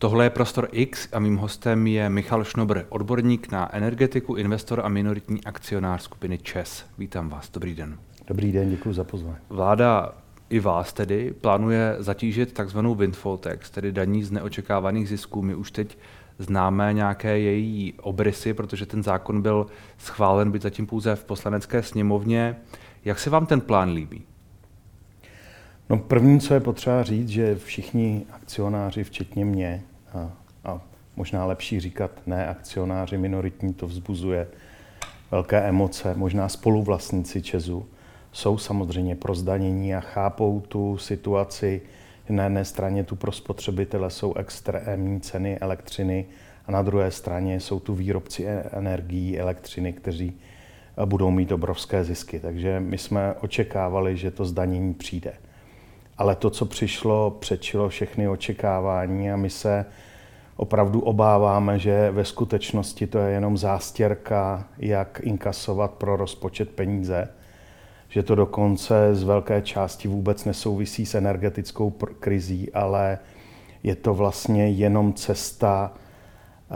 Tohle 0.00 0.24
je 0.24 0.30
Prostor 0.30 0.68
X 0.72 1.08
a 1.12 1.18
mým 1.18 1.36
hostem 1.36 1.86
je 1.86 2.10
Michal 2.10 2.44
Šnobr, 2.44 2.82
odborník 2.88 3.52
na 3.52 3.74
energetiku, 3.74 4.34
investor 4.34 4.80
a 4.84 4.88
minoritní 4.88 5.44
akcionář 5.44 6.02
skupiny 6.02 6.38
ČES. 6.38 6.86
Vítám 6.98 7.28
vás, 7.28 7.50
dobrý 7.50 7.74
den. 7.74 7.98
Dobrý 8.26 8.52
den, 8.52 8.70
děkuji 8.70 8.92
za 8.92 9.04
pozvání. 9.04 9.36
Vláda 9.48 10.14
i 10.50 10.60
vás 10.60 10.92
tedy 10.92 11.34
plánuje 11.40 11.96
zatížit 11.98 12.52
takzvanou 12.52 12.94
windfall 12.94 13.36
tax, 13.36 13.70
tedy 13.70 13.92
daní 13.92 14.22
z 14.22 14.30
neočekávaných 14.30 15.08
zisků. 15.08 15.42
My 15.42 15.54
už 15.54 15.70
teď 15.70 15.98
známe 16.38 16.92
nějaké 16.92 17.38
její 17.38 17.94
obrysy, 18.02 18.54
protože 18.54 18.86
ten 18.86 19.02
zákon 19.02 19.42
byl 19.42 19.66
schválen 19.98 20.50
byť 20.50 20.62
zatím 20.62 20.86
pouze 20.86 21.16
v 21.16 21.24
poslanecké 21.24 21.82
sněmovně. 21.82 22.56
Jak 23.04 23.18
se 23.18 23.30
vám 23.30 23.46
ten 23.46 23.60
plán 23.60 23.90
líbí? 23.90 24.26
No 25.90 25.98
první, 25.98 26.40
co 26.40 26.54
je 26.54 26.60
potřeba 26.60 27.02
říct, 27.02 27.28
že 27.28 27.56
všichni 27.56 28.26
akcionáři, 28.32 29.04
včetně 29.04 29.44
mě, 29.44 29.82
a, 30.14 30.32
a 30.64 30.80
možná 31.16 31.44
lepší 31.44 31.80
říkat 31.80 32.10
ne 32.26 32.48
akcionáři 32.48 33.18
minoritní, 33.18 33.74
to 33.74 33.86
vzbuzuje 33.86 34.48
velké 35.30 35.60
emoce, 35.60 36.14
možná 36.14 36.48
spoluvlastníci 36.48 37.42
Česu, 37.42 37.86
jsou 38.32 38.58
samozřejmě 38.58 39.16
pro 39.16 39.34
zdanění 39.34 39.94
a 39.94 40.00
chápou 40.00 40.60
tu 40.60 40.98
situaci. 40.98 41.82
Na 42.28 42.44
jedné 42.44 42.64
straně 42.64 43.04
tu 43.04 43.16
pro 43.16 43.32
spotřebitele 43.32 44.10
jsou 44.10 44.34
extrémní 44.34 45.20
ceny 45.20 45.58
elektřiny 45.58 46.26
a 46.66 46.72
na 46.72 46.82
druhé 46.82 47.10
straně 47.10 47.60
jsou 47.60 47.80
tu 47.80 47.94
výrobci 47.94 48.46
energií, 48.72 49.38
elektřiny, 49.38 49.92
kteří 49.92 50.32
budou 51.04 51.30
mít 51.30 51.52
obrovské 51.52 52.04
zisky. 52.04 52.40
Takže 52.40 52.80
my 52.80 52.98
jsme 52.98 53.34
očekávali, 53.40 54.16
že 54.16 54.30
to 54.30 54.44
zdanění 54.44 54.94
přijde 54.94 55.32
ale 56.18 56.36
to, 56.36 56.50
co 56.50 56.66
přišlo, 56.66 57.30
přečilo 57.30 57.88
všechny 57.88 58.28
očekávání 58.28 59.32
a 59.32 59.36
my 59.36 59.50
se 59.50 59.84
opravdu 60.56 61.00
obáváme, 61.00 61.78
že 61.78 62.10
ve 62.10 62.24
skutečnosti 62.24 63.06
to 63.06 63.18
je 63.18 63.32
jenom 63.32 63.56
zástěrka, 63.56 64.64
jak 64.78 65.20
inkasovat 65.22 65.90
pro 65.90 66.16
rozpočet 66.16 66.70
peníze, 66.70 67.28
že 68.08 68.22
to 68.22 68.34
dokonce 68.34 69.14
z 69.14 69.22
velké 69.22 69.62
části 69.62 70.08
vůbec 70.08 70.44
nesouvisí 70.44 71.06
s 71.06 71.14
energetickou 71.14 71.90
krizí, 72.20 72.72
ale 72.72 73.18
je 73.82 73.94
to 73.96 74.14
vlastně 74.14 74.68
jenom 74.68 75.12
cesta, 75.12 75.92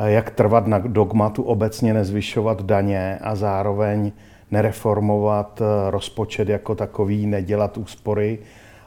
jak 0.04 0.30
trvat 0.30 0.66
na 0.66 0.78
dogmatu 0.78 1.42
obecně 1.42 1.94
nezvyšovat 1.94 2.62
daně 2.62 3.18
a 3.22 3.34
zároveň 3.34 4.12
nereformovat 4.50 5.62
rozpočet 5.90 6.48
jako 6.48 6.74
takový, 6.74 7.26
nedělat 7.26 7.78
úspory, 7.78 8.38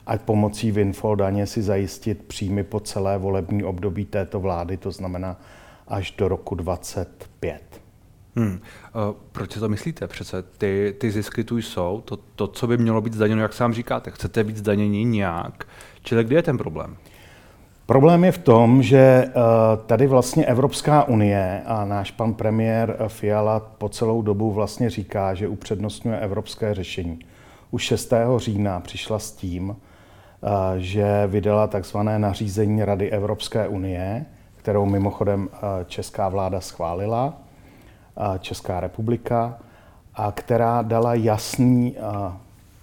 a 0.07 0.17
pomocí 0.17 0.71
windfall 0.71 1.15
daně 1.15 1.47
si 1.47 1.61
zajistit 1.61 2.23
příjmy 2.23 2.63
po 2.63 2.79
celé 2.79 3.17
volební 3.17 3.63
období 3.63 4.05
této 4.05 4.39
vlády, 4.39 4.77
to 4.77 4.91
znamená 4.91 5.39
až 5.87 6.11
do 6.11 6.27
roku 6.27 6.55
2025. 6.55 7.81
Hmm. 8.35 8.59
Proč 9.31 9.51
si 9.51 9.59
to 9.59 9.69
myslíte? 9.69 10.07
Přece 10.07 10.43
ty, 10.43 10.95
ty 10.97 11.11
zisky 11.11 11.43
tu 11.43 11.57
jsou, 11.57 12.01
to, 12.05 12.17
to, 12.17 12.47
co 12.47 12.67
by 12.67 12.77
mělo 12.77 13.01
být 13.01 13.13
zdaněno, 13.13 13.41
jak 13.41 13.53
sám 13.53 13.73
říkáte, 13.73 14.11
chcete 14.11 14.43
být 14.43 14.57
zdanění 14.57 15.05
nějak, 15.05 15.63
čili 16.01 16.23
kde 16.23 16.35
je 16.35 16.43
ten 16.43 16.57
problém? 16.57 16.97
Problém 17.85 18.23
je 18.23 18.31
v 18.31 18.37
tom, 18.37 18.83
že 18.83 18.97
eh, 18.97 19.31
tady 19.85 20.07
vlastně 20.07 20.45
Evropská 20.45 21.03
unie 21.03 21.61
a 21.65 21.85
náš 21.85 22.11
pan 22.11 22.33
premiér 22.33 22.97
Fiala 23.07 23.59
po 23.59 23.89
celou 23.89 24.21
dobu 24.21 24.51
vlastně 24.51 24.89
říká, 24.89 25.33
že 25.33 25.47
upřednostňuje 25.47 26.19
evropské 26.19 26.73
řešení. 26.73 27.19
Už 27.71 27.83
6. 27.83 28.13
října 28.37 28.79
přišla 28.79 29.19
s 29.19 29.31
tím, 29.31 29.75
že 30.77 31.27
vydala 31.27 31.67
takzvané 31.67 32.19
nařízení 32.19 32.85
Rady 32.85 33.11
Evropské 33.11 33.67
unie, 33.67 34.25
kterou 34.55 34.85
mimochodem 34.85 35.49
česká 35.85 36.29
vláda 36.29 36.61
schválila, 36.61 37.33
Česká 38.39 38.79
republika, 38.79 39.59
a 40.15 40.31
která 40.31 40.81
dala 40.81 41.13
jasný 41.13 41.95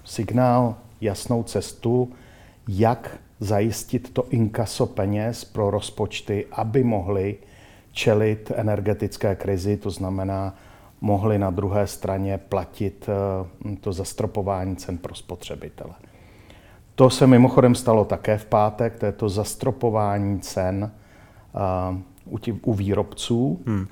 signál, 0.05 0.75
jasnou 1.01 1.43
cestu, 1.43 2.13
jak 2.69 3.19
zajistit 3.41 4.13
to 4.13 4.25
inkaso 4.31 4.87
peněz 4.87 5.45
pro 5.45 5.71
rozpočty, 5.71 6.47
aby 6.53 6.85
mohli 6.85 7.37
čelit 7.93 8.53
energetické 8.55 9.35
krizi, 9.35 9.77
to 9.77 9.91
znamená, 9.91 10.55
mohli 11.01 11.39
na 11.39 11.51
druhé 11.51 11.87
straně 11.87 12.39
platit 12.39 13.09
to 13.81 13.93
zastropování 13.93 14.77
cen 14.77 14.99
pro 14.99 15.15
spotřebitele. 15.15 15.95
To 17.01 17.11
se 17.11 17.27
mimochodem 17.27 17.75
stalo 17.75 18.05
také 18.05 18.39
v 18.39 18.45
pátek, 18.45 18.99
to 18.99 19.07
je 19.07 19.13
to 19.13 19.29
zastropování 19.29 20.41
cen 20.41 20.91
u, 22.25 22.39
tí, 22.39 22.53
u 22.53 22.75
výrobců. 22.75 23.61
Hmm. 23.67 23.87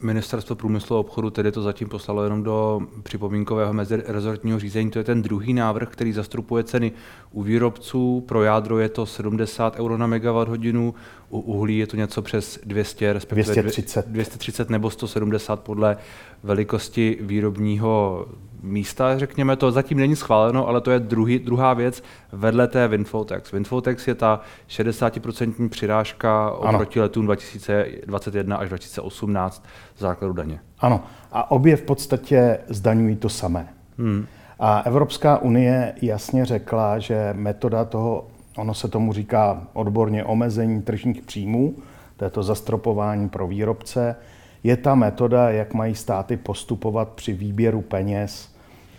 Ministerstvo 0.00 0.56
průmyslu 0.56 0.96
a 0.96 1.00
obchodu 1.00 1.30
tedy 1.30 1.52
to 1.52 1.62
zatím 1.62 1.88
poslalo 1.88 2.24
jenom 2.24 2.42
do 2.42 2.80
připomínkového 3.02 3.72
mezirezortního 3.72 4.58
řízení. 4.58 4.90
To 4.90 4.98
je 4.98 5.04
ten 5.04 5.22
druhý 5.22 5.54
návrh, 5.54 5.88
který 5.88 6.12
zastropuje 6.12 6.64
ceny 6.64 6.92
u 7.32 7.42
výrobců. 7.42 8.24
Pro 8.26 8.42
jádro 8.42 8.78
je 8.78 8.88
to 8.88 9.06
70 9.06 9.80
euro 9.80 9.98
na 9.98 10.06
megawatt 10.06 10.48
hodinu, 10.48 10.94
u 11.30 11.40
uhlí 11.40 11.78
je 11.78 11.86
to 11.86 11.96
něco 11.96 12.22
přes 12.22 12.58
200, 12.64 13.12
respektive 13.12 13.62
230. 13.62 14.08
230 14.08 14.70
nebo 14.70 14.90
170 14.90 15.60
podle 15.60 15.96
velikosti 16.42 17.18
výrobního 17.20 18.26
místa, 18.62 19.18
řekněme, 19.18 19.56
to 19.56 19.72
zatím 19.72 19.98
není 19.98 20.16
schváleno, 20.16 20.68
ale 20.68 20.80
to 20.80 20.90
je 20.90 20.98
druhý, 20.98 21.38
druhá 21.38 21.74
věc 21.74 22.02
vedle 22.32 22.68
té. 22.68 22.88
Windfall 22.88 23.80
Tax 23.80 24.08
je 24.08 24.14
ta 24.14 24.40
60% 24.68 25.68
přirážka 25.68 26.50
oproti 26.50 26.98
ano. 26.98 27.04
letům 27.04 27.24
2021 27.24 28.56
až 28.56 28.68
2018 28.68 29.64
základu 29.98 30.32
daně. 30.32 30.60
Ano, 30.78 31.00
a 31.32 31.50
obě 31.50 31.76
v 31.76 31.82
podstatě 31.82 32.58
zdaňují 32.68 33.16
to 33.16 33.28
samé. 33.28 33.68
Hmm. 33.98 34.26
A 34.58 34.80
Evropská 34.80 35.38
unie 35.38 35.94
jasně 36.02 36.44
řekla, 36.44 36.98
že 36.98 37.34
metoda 37.36 37.84
toho, 37.84 38.26
ono 38.56 38.74
se 38.74 38.88
tomu 38.88 39.12
říká 39.12 39.62
odborně 39.72 40.24
omezení 40.24 40.82
tržních 40.82 41.22
příjmů, 41.22 41.74
to 42.16 42.24
je 42.24 42.30
to 42.30 42.42
zastropování 42.42 43.28
pro 43.28 43.46
výrobce, 43.46 44.16
je 44.64 44.76
ta 44.76 44.94
metoda, 44.94 45.50
jak 45.50 45.74
mají 45.74 45.94
státy 45.94 46.36
postupovat 46.36 47.08
při 47.08 47.32
výběru 47.32 47.80
peněz 47.80 48.54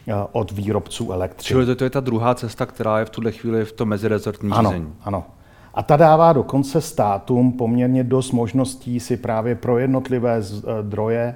eh, 0.07 0.13
od 0.31 0.51
výrobců 0.51 1.11
elektřiny. 1.11 1.63
Čili 1.63 1.75
to 1.75 1.83
je 1.83 1.89
ta 1.89 1.99
druhá 1.99 2.35
cesta, 2.35 2.65
která 2.65 2.99
je 2.99 3.05
v 3.05 3.09
tuhle 3.09 3.31
chvíli 3.31 3.65
v 3.65 3.71
tom 3.71 3.89
mezirezortním 3.89 4.53
ano, 4.53 4.69
řízení. 4.69 4.93
Ano. 5.01 5.25
A 5.73 5.83
ta 5.83 5.97
dává 5.97 6.33
dokonce 6.33 6.81
státům 6.81 7.51
poměrně 7.51 8.03
dost 8.03 8.31
možností 8.31 8.99
si 8.99 9.17
právě 9.17 9.55
pro 9.55 9.77
jednotlivé 9.77 10.37
eh, 10.37 10.41
zdroje 10.83 11.35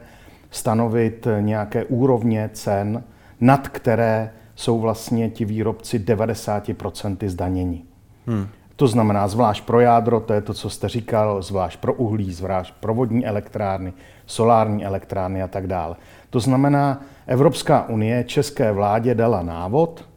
stanovit 0.51 1.27
nějaké 1.39 1.85
úrovně 1.85 2.49
cen, 2.53 3.03
nad 3.41 3.67
které 3.67 4.31
jsou 4.55 4.79
vlastně 4.79 5.29
ti 5.29 5.45
výrobci 5.45 5.99
90% 5.99 7.17
zdanění. 7.27 7.85
Hmm. 8.27 8.47
To 8.75 8.87
znamená 8.87 9.27
zvlášť 9.27 9.65
pro 9.65 9.79
jádro, 9.79 10.19
to 10.19 10.33
je 10.33 10.41
to, 10.41 10.53
co 10.53 10.69
jste 10.69 10.89
říkal, 10.89 11.41
zvlášť 11.41 11.79
pro 11.79 11.93
uhlí, 11.93 12.33
zvlášť 12.33 12.73
pro 12.79 12.93
vodní 12.93 13.25
elektrárny, 13.25 13.93
solární 14.25 14.85
elektrárny 14.85 15.43
a 15.43 15.47
tak 15.47 15.67
dále. 15.67 15.95
To 16.29 16.39
znamená, 16.39 17.01
Evropská 17.27 17.89
unie 17.89 18.23
české 18.23 18.71
vládě 18.71 19.15
dala 19.15 19.43
návod, 19.43 20.09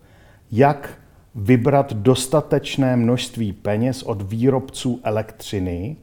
jak 0.52 0.90
vybrat 1.34 1.92
dostatečné 1.92 2.96
množství 2.96 3.52
peněz 3.52 4.02
od 4.02 4.22
výrobců 4.22 5.00
elektřiny, 5.04 5.96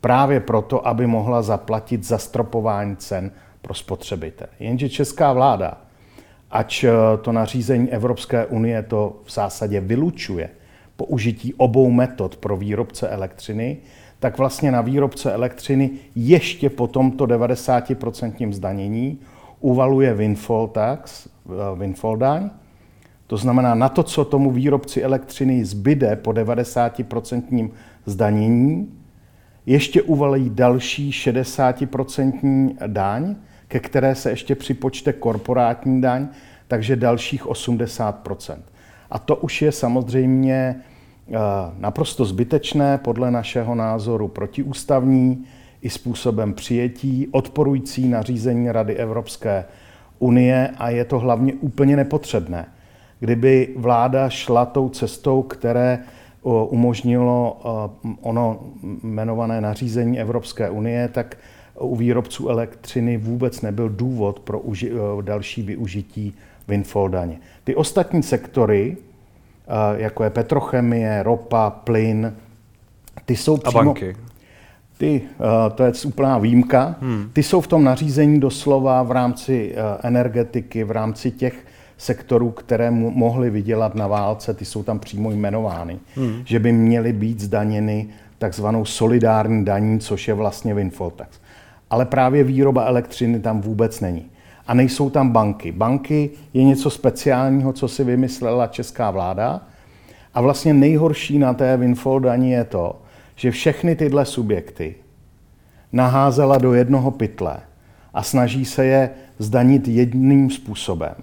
právě 0.00 0.40
proto, 0.40 0.86
aby 0.86 1.06
mohla 1.06 1.42
zaplatit 1.42 2.04
zastropování 2.04 2.96
cen 2.96 3.30
pro 3.62 3.74
spotřebitele. 3.74 4.48
Jenže 4.60 4.88
česká 4.88 5.32
vláda, 5.32 5.78
ač 6.50 6.84
to 7.22 7.32
nařízení 7.32 7.90
Evropské 7.90 8.46
unie 8.46 8.82
to 8.82 9.20
v 9.24 9.32
zásadě 9.32 9.80
vylučuje, 9.80 10.50
použití 10.96 11.54
obou 11.54 11.90
metod 11.90 12.36
pro 12.36 12.56
výrobce 12.56 13.08
elektřiny, 13.08 13.76
tak 14.18 14.38
vlastně 14.38 14.72
na 14.72 14.80
výrobce 14.80 15.32
elektřiny 15.32 15.90
ještě 16.14 16.70
po 16.70 16.86
tomto 16.86 17.26
90% 17.26 18.52
zdanění 18.52 19.18
uvaluje 19.60 20.14
windfall 20.14 20.68
tax, 20.68 21.26
eh, 21.26 21.78
windfall 21.78 22.16
daň. 22.16 22.50
To 23.26 23.36
znamená, 23.36 23.74
na 23.74 23.88
to, 23.88 24.02
co 24.02 24.24
tomu 24.24 24.50
výrobci 24.50 25.02
elektřiny 25.02 25.64
zbyde 25.64 26.16
po 26.16 26.32
90% 26.32 27.72
zdanění, 28.06 28.92
ještě 29.66 30.02
uvalí 30.02 30.50
další 30.50 31.12
60% 31.12 32.76
daň, 32.86 33.36
ke 33.68 33.80
které 33.80 34.14
se 34.14 34.30
ještě 34.30 34.54
připočte 34.54 35.12
korporátní 35.12 36.00
daň, 36.00 36.28
takže 36.68 36.96
dalších 36.96 37.46
80%. 37.46 38.58
A 39.12 39.18
to 39.18 39.36
už 39.36 39.62
je 39.62 39.72
samozřejmě 39.72 40.76
eh, 41.28 41.32
naprosto 41.78 42.24
zbytečné, 42.24 42.98
podle 42.98 43.30
našeho 43.30 43.74
názoru 43.74 44.28
protiústavní, 44.28 45.44
i 45.82 45.90
způsobem 45.90 46.54
přijetí, 46.54 47.28
odporující 47.30 48.08
nařízení 48.08 48.72
Rady 48.72 48.96
Evropské 48.96 49.64
unie 50.18 50.70
a 50.78 50.90
je 50.90 51.04
to 51.04 51.18
hlavně 51.18 51.52
úplně 51.52 51.96
nepotřebné. 51.96 52.66
Kdyby 53.20 53.74
vláda 53.76 54.28
šla 54.28 54.66
tou 54.66 54.88
cestou, 54.88 55.42
které 55.42 55.98
umožnilo 56.68 57.60
ono 58.20 58.60
jmenované 59.02 59.60
nařízení 59.60 60.20
Evropské 60.20 60.70
unie, 60.70 61.08
tak 61.08 61.36
u 61.80 61.96
výrobců 61.96 62.48
elektřiny 62.48 63.16
vůbec 63.16 63.60
nebyl 63.60 63.88
důvod 63.88 64.40
pro 64.40 64.62
další 65.20 65.62
využití 65.62 66.34
windfall 66.72 67.08
daně. 67.08 67.36
Ty 67.64 67.74
ostatní 67.74 68.22
sektory, 68.22 68.96
jako 69.96 70.24
je 70.24 70.30
petrochemie, 70.30 71.22
ropa, 71.22 71.70
plyn, 71.70 72.34
ty 73.24 73.36
jsou 73.36 73.56
přímo... 73.56 73.80
A 73.80 73.84
banky. 73.84 74.16
Ty, 74.98 75.22
to 75.74 75.82
je 75.84 75.92
úplná 76.06 76.38
výjimka, 76.38 76.94
hmm. 77.00 77.30
ty 77.32 77.42
jsou 77.42 77.60
v 77.60 77.66
tom 77.66 77.84
nařízení 77.84 78.40
doslova 78.40 79.02
v 79.02 79.10
rámci 79.10 79.74
energetiky, 80.02 80.84
v 80.84 80.90
rámci 80.90 81.30
těch 81.30 81.54
sektorů, 81.98 82.50
které 82.50 82.90
mohly 82.90 83.50
vydělat 83.50 83.94
na 83.94 84.06
válce, 84.06 84.54
ty 84.54 84.64
jsou 84.64 84.82
tam 84.82 84.98
přímo 84.98 85.30
jmenovány, 85.30 85.98
hmm. 86.14 86.42
že 86.44 86.58
by 86.58 86.72
měly 86.72 87.12
být 87.12 87.40
zdaněny 87.40 88.08
takzvanou 88.38 88.84
solidární 88.84 89.64
daní, 89.64 90.00
což 90.00 90.28
je 90.28 90.34
vlastně 90.34 90.74
windfall 90.74 91.10
tax. 91.10 91.40
Ale 91.90 92.06
právě 92.06 92.44
výroba 92.44 92.84
elektřiny 92.84 93.40
tam 93.40 93.60
vůbec 93.60 94.00
není. 94.00 94.30
A 94.72 94.74
nejsou 94.74 95.10
tam 95.10 95.30
banky. 95.30 95.72
Banky 95.72 96.30
je 96.54 96.64
něco 96.64 96.90
speciálního, 96.90 97.72
co 97.72 97.88
si 97.88 98.04
vymyslela 98.04 98.66
česká 98.66 99.10
vláda. 99.10 99.60
A 100.34 100.40
vlastně 100.40 100.74
nejhorší 100.74 101.38
na 101.38 101.54
té 101.54 101.76
windfall 101.76 102.20
daní 102.20 102.50
je 102.50 102.64
to, 102.64 103.02
že 103.36 103.50
všechny 103.50 103.96
tyhle 103.96 104.24
subjekty 104.24 104.94
naházela 105.92 106.58
do 106.58 106.74
jednoho 106.74 107.10
pytle 107.10 107.56
a 108.14 108.22
snaží 108.22 108.64
se 108.64 108.84
je 108.84 109.10
zdanit 109.38 109.88
jedným 109.88 110.50
způsobem. 110.50 111.14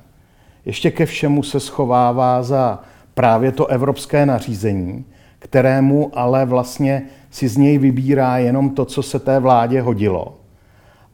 Ještě 0.65 0.91
ke 0.91 1.05
všemu 1.05 1.43
se 1.43 1.59
schovává 1.59 2.43
za 2.43 2.79
právě 3.13 3.51
to 3.51 3.67
evropské 3.67 4.25
nařízení, 4.25 5.05
kterému 5.39 6.11
ale 6.13 6.45
vlastně 6.45 7.01
si 7.29 7.47
z 7.47 7.57
něj 7.57 7.77
vybírá 7.77 8.37
jenom 8.37 8.69
to, 8.69 8.85
co 8.85 9.03
se 9.03 9.19
té 9.19 9.39
vládě 9.39 9.81
hodilo. 9.81 10.37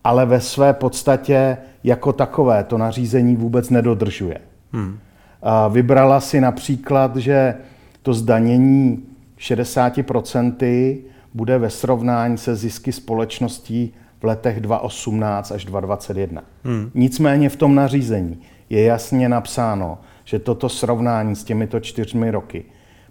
Ale 0.04 0.26
ve 0.26 0.42
své 0.42 0.74
podstatě 0.74 1.58
jako 1.86 2.14
takové 2.14 2.64
to 2.64 2.78
nařízení 2.78 3.36
vůbec 3.36 3.70
nedodržuje. 3.70 4.42
Hmm. 4.72 5.00
A 5.42 5.68
vybrala 5.68 6.20
si 6.20 6.42
například, 6.42 7.16
že 7.16 7.56
to 8.02 8.14
zdanění 8.14 9.04
60% 9.40 10.98
bude 11.34 11.58
ve 11.58 11.70
srovnání 11.70 12.38
se 12.38 12.56
zisky 12.56 12.92
společností 12.92 13.94
v 14.20 14.24
letech 14.24 14.60
2018 14.60 15.52
až 15.52 15.66
2021. 15.66 16.42
Hmm. 16.64 16.92
Nicméně 16.94 17.50
v 17.50 17.56
tom 17.56 17.76
nařízení 17.76 18.42
je 18.70 18.84
jasně 18.84 19.30
napsáno, 19.30 19.98
že 20.24 20.40
toto 20.40 20.70
srovnání 20.70 21.36
s 21.36 21.44
těmito 21.44 21.80
čtyřmi 21.80 22.32
roky 22.32 22.66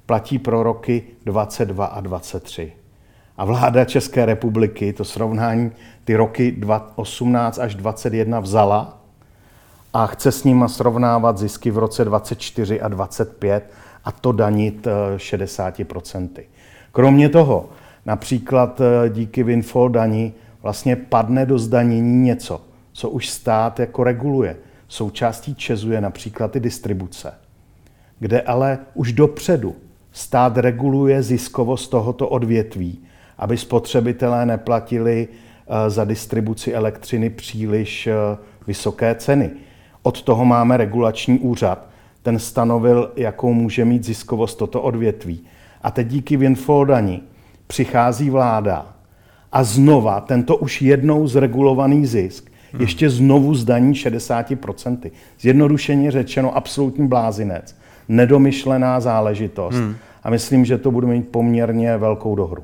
platí 0.07 0.39
pro 0.39 0.63
roky 0.63 1.03
22 1.25 1.87
a 1.87 2.01
23. 2.01 2.73
A 3.37 3.45
vláda 3.45 3.85
České 3.85 4.27
republiky 4.27 4.93
to 4.93 5.05
srovnání 5.05 5.73
ty 6.05 6.17
roky 6.17 6.57
18 6.97 7.59
až 7.59 7.75
21 7.75 8.41
vzala 8.41 8.99
a 9.93 10.07
chce 10.07 10.33
s 10.33 10.45
nima 10.45 10.69
srovnávat 10.69 11.39
zisky 11.39 11.71
v 11.71 11.79
roce 11.79 12.05
24 12.05 12.81
a 12.81 12.89
25 12.89 13.71
a 14.05 14.13
to 14.13 14.33
danit 14.33 14.87
60%. 15.17 16.29
Eh, 16.39 16.43
Kromě 16.93 17.29
toho, 17.29 17.69
například 18.07 18.81
eh, 18.81 19.11
díky 19.11 19.43
windfall 19.43 19.89
daní 19.89 20.35
vlastně 20.63 20.97
padne 20.97 21.47
do 21.47 21.59
zdanění 21.59 22.23
něco, 22.23 22.61
co 22.93 23.11
už 23.11 23.29
stát 23.29 23.81
jako 23.81 24.05
reguluje. 24.05 24.57
Součástí 24.89 25.55
Česu 25.55 25.93
je 25.93 26.01
například 26.01 26.57
i 26.57 26.61
distribuce, 26.61 27.35
kde 28.19 28.41
ale 28.41 28.79
už 28.95 29.13
dopředu 29.13 29.75
stát 30.13 30.59
reguluje 30.59 31.23
ziskovost 31.23 31.91
tohoto 31.91 32.29
odvětví, 32.29 33.05
aby 33.39 33.57
spotřebitelé 33.57 34.47
neplatili 34.47 35.29
eh, 35.29 35.91
za 35.91 36.05
distribuci 36.05 36.75
elektřiny 36.75 37.31
příliš 37.31 38.07
eh, 38.07 38.13
vysoké 38.67 39.15
ceny. 39.15 39.51
Od 40.03 40.23
toho 40.23 40.45
máme 40.45 40.77
regulační 40.77 41.39
úřad. 41.39 41.87
Ten 42.23 42.39
stanovil, 42.39 43.13
jakou 43.17 43.53
může 43.53 43.85
mít 43.85 44.05
ziskovost 44.05 44.55
toto 44.55 44.83
odvětví. 44.83 45.41
A 45.83 45.91
teď 45.91 46.07
díky 46.07 46.37
windfall 46.37 46.87
přichází 47.67 48.31
vláda 48.31 48.95
a 49.53 49.65
znova 49.65 50.21
tento 50.21 50.57
už 50.57 50.83
jednou 50.83 51.27
zregulovaný 51.27 52.07
zisk 52.07 52.51
hmm. 52.73 52.81
ještě 52.81 53.11
znovu 53.11 53.55
zdaní 53.55 53.93
60%. 53.93 55.11
Zjednodušeně 55.41 56.11
řečeno 56.11 56.57
absolutní 56.57 57.09
blázinec. 57.09 57.77
Nedomyšlená 58.09 59.01
záležitost. 59.01 59.75
Hmm. 59.75 59.95
A 60.23 60.31
myslím, 60.31 60.65
že 60.65 60.79
to 60.79 60.91
bude 60.91 61.07
mít 61.07 61.29
poměrně 61.29 61.97
velkou 61.97 62.35
dohru. 62.35 62.63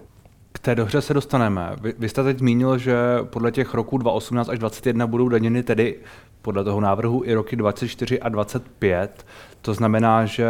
K 0.53 0.59
té 0.59 0.75
dohře 0.75 1.01
se 1.01 1.15
dostaneme. 1.15 1.77
Vy, 1.83 1.95
vy 1.99 2.09
jste 2.09 2.23
teď 2.25 2.39
zmínil, 2.39 2.79
že 2.79 2.97
podle 3.23 3.53
těch 3.53 3.75
roků 3.75 3.99
2018 3.99 4.49
až 4.49 4.59
2021 4.59 5.07
budou 5.07 5.29
daněny 5.29 5.63
tedy 5.63 5.99
podle 6.43 6.65
toho 6.65 6.81
návrhu 6.81 7.23
i 7.25 7.35
roky 7.35 7.57
24 7.57 8.21
a 8.21 8.29
25. 8.29 9.27
To 9.63 9.75
znamená, 9.75 10.27
že 10.27 10.49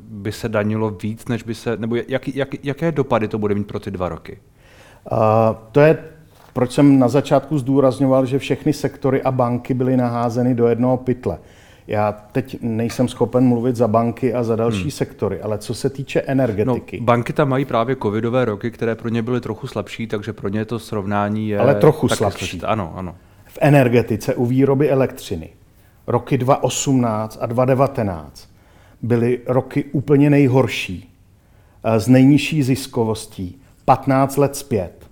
by 0.00 0.32
se 0.32 0.48
danilo 0.48 0.90
víc, 0.90 1.28
než 1.28 1.42
by 1.42 1.54
se, 1.54 1.76
nebo 1.76 1.96
jak, 2.08 2.28
jak, 2.28 2.64
jaké 2.64 2.92
dopady 2.92 3.28
to 3.28 3.38
bude 3.38 3.54
mít 3.54 3.66
pro 3.66 3.80
ty 3.80 3.90
dva 3.90 4.08
roky? 4.08 4.38
Uh, 5.12 5.18
to 5.72 5.80
je 5.80 5.98
proč 6.58 6.72
jsem 6.72 6.98
na 6.98 7.08
začátku 7.08 7.58
zdůrazňoval, 7.58 8.26
že 8.26 8.38
všechny 8.38 8.72
sektory 8.72 9.22
a 9.22 9.30
banky 9.30 9.74
byly 9.74 9.96
naházeny 9.96 10.54
do 10.54 10.68
jednoho 10.68 10.96
pytle. 10.96 11.38
Já 11.88 12.12
teď 12.12 12.56
nejsem 12.62 13.08
schopen 13.08 13.44
mluvit 13.44 13.76
za 13.76 13.88
banky 13.88 14.34
a 14.34 14.42
za 14.42 14.56
další 14.56 14.80
hmm. 14.80 14.90
sektory, 14.90 15.40
ale 15.40 15.58
co 15.58 15.74
se 15.74 15.90
týče 15.90 16.20
energetiky. 16.20 17.00
No, 17.00 17.04
banky 17.04 17.32
tam 17.32 17.48
mají 17.48 17.64
právě 17.64 17.96
covidové 18.02 18.44
roky, 18.44 18.70
které 18.70 18.94
pro 18.94 19.08
ně 19.08 19.22
byly 19.22 19.40
trochu 19.40 19.66
slabší, 19.66 20.06
takže 20.06 20.32
pro 20.32 20.48
ně 20.48 20.64
to 20.64 20.78
srovnání 20.78 21.48
je. 21.48 21.58
Ale 21.58 21.74
trochu 21.74 22.08
slabší. 22.08 22.38
Složité. 22.38 22.66
Ano, 22.66 22.92
ano. 22.96 23.14
V 23.46 23.58
energetice 23.60 24.34
u 24.34 24.46
výroby 24.46 24.90
elektřiny 24.90 25.50
roky 26.06 26.38
2018 26.38 27.38
a 27.40 27.46
2019 27.46 28.48
byly 29.02 29.40
roky 29.46 29.84
úplně 29.84 30.30
nejhorší, 30.30 31.10
eh, 31.84 32.00
s 32.00 32.08
nejnižší 32.08 32.62
ziskovostí, 32.62 33.60
15 33.84 34.36
let 34.36 34.56
zpět. 34.56 35.06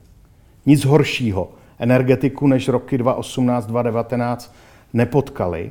Nic 0.67 0.84
horšího 0.84 1.50
energetiku 1.78 2.46
než 2.46 2.69
roky 2.69 2.99
2018-2019 2.99 4.55
nepotkali. 4.93 5.70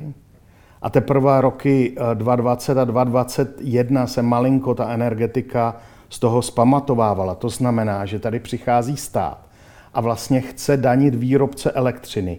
A 0.86 0.90
teprve 0.90 1.40
roky 1.40 1.96
2020 2.14 2.78
eh, 2.78 2.80
a 2.80 2.84
2021 2.84 4.06
se 4.06 4.22
malinko 4.22 4.74
ta 4.74 4.88
energetika 4.88 5.76
z 6.10 6.18
toho 6.18 6.42
spamatovávala. 6.42 7.34
To 7.34 7.48
znamená, 7.48 8.06
že 8.06 8.18
tady 8.18 8.38
přichází 8.40 8.96
stát 8.96 9.38
a 9.94 10.00
vlastně 10.00 10.40
chce 10.40 10.76
danit 10.76 11.14
výrobce 11.14 11.70
elektřiny 11.70 12.38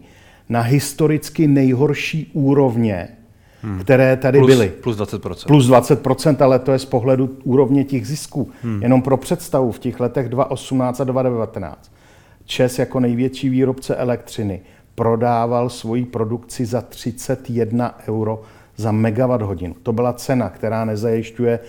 na 0.50 0.62
historicky 0.62 1.48
nejhorší 1.48 2.32
úrovně, 2.34 3.08
hmm. 3.62 3.80
které 3.80 4.18
tady 4.18 4.40
plus, 4.40 4.52
byly. 4.52 4.70
Plus 4.70 4.98
20%. 4.98 5.48
Plus 5.48 5.70
20%, 5.70 6.44
ale 6.44 6.60
to 6.60 6.72
je 6.72 6.80
z 6.80 6.86
pohledu 6.86 7.38
úrovně 7.44 7.84
těch 7.84 8.08
zisků. 8.08 8.50
Hmm. 8.64 8.82
Jenom 8.82 9.02
pro 9.02 9.18
představu, 9.18 9.72
v 9.72 9.80
těch 9.80 10.00
letech 10.00 10.30
2018 10.30 11.00
a 11.00 11.04
2019 11.04 11.92
ČES 12.46 12.80
jako 12.80 13.00
největší 13.00 13.50
výrobce 13.50 13.96
elektřiny 13.96 14.62
prodával 14.98 15.70
svoji 15.70 16.06
produkci 16.06 16.66
za 16.66 16.82
31 16.82 17.98
euro 18.08 18.42
za 18.78 18.92
megawatt 18.92 19.42
hodinu. 19.42 19.76
To 19.84 19.94
byla 19.94 20.14
cena, 20.14 20.50
která 20.50 20.86
nezajišťuje 20.86 21.60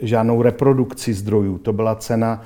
žádnou 0.00 0.42
reprodukci 0.42 1.14
zdrojů. 1.14 1.58
To 1.58 1.72
byla 1.72 1.94
cena, 1.94 2.42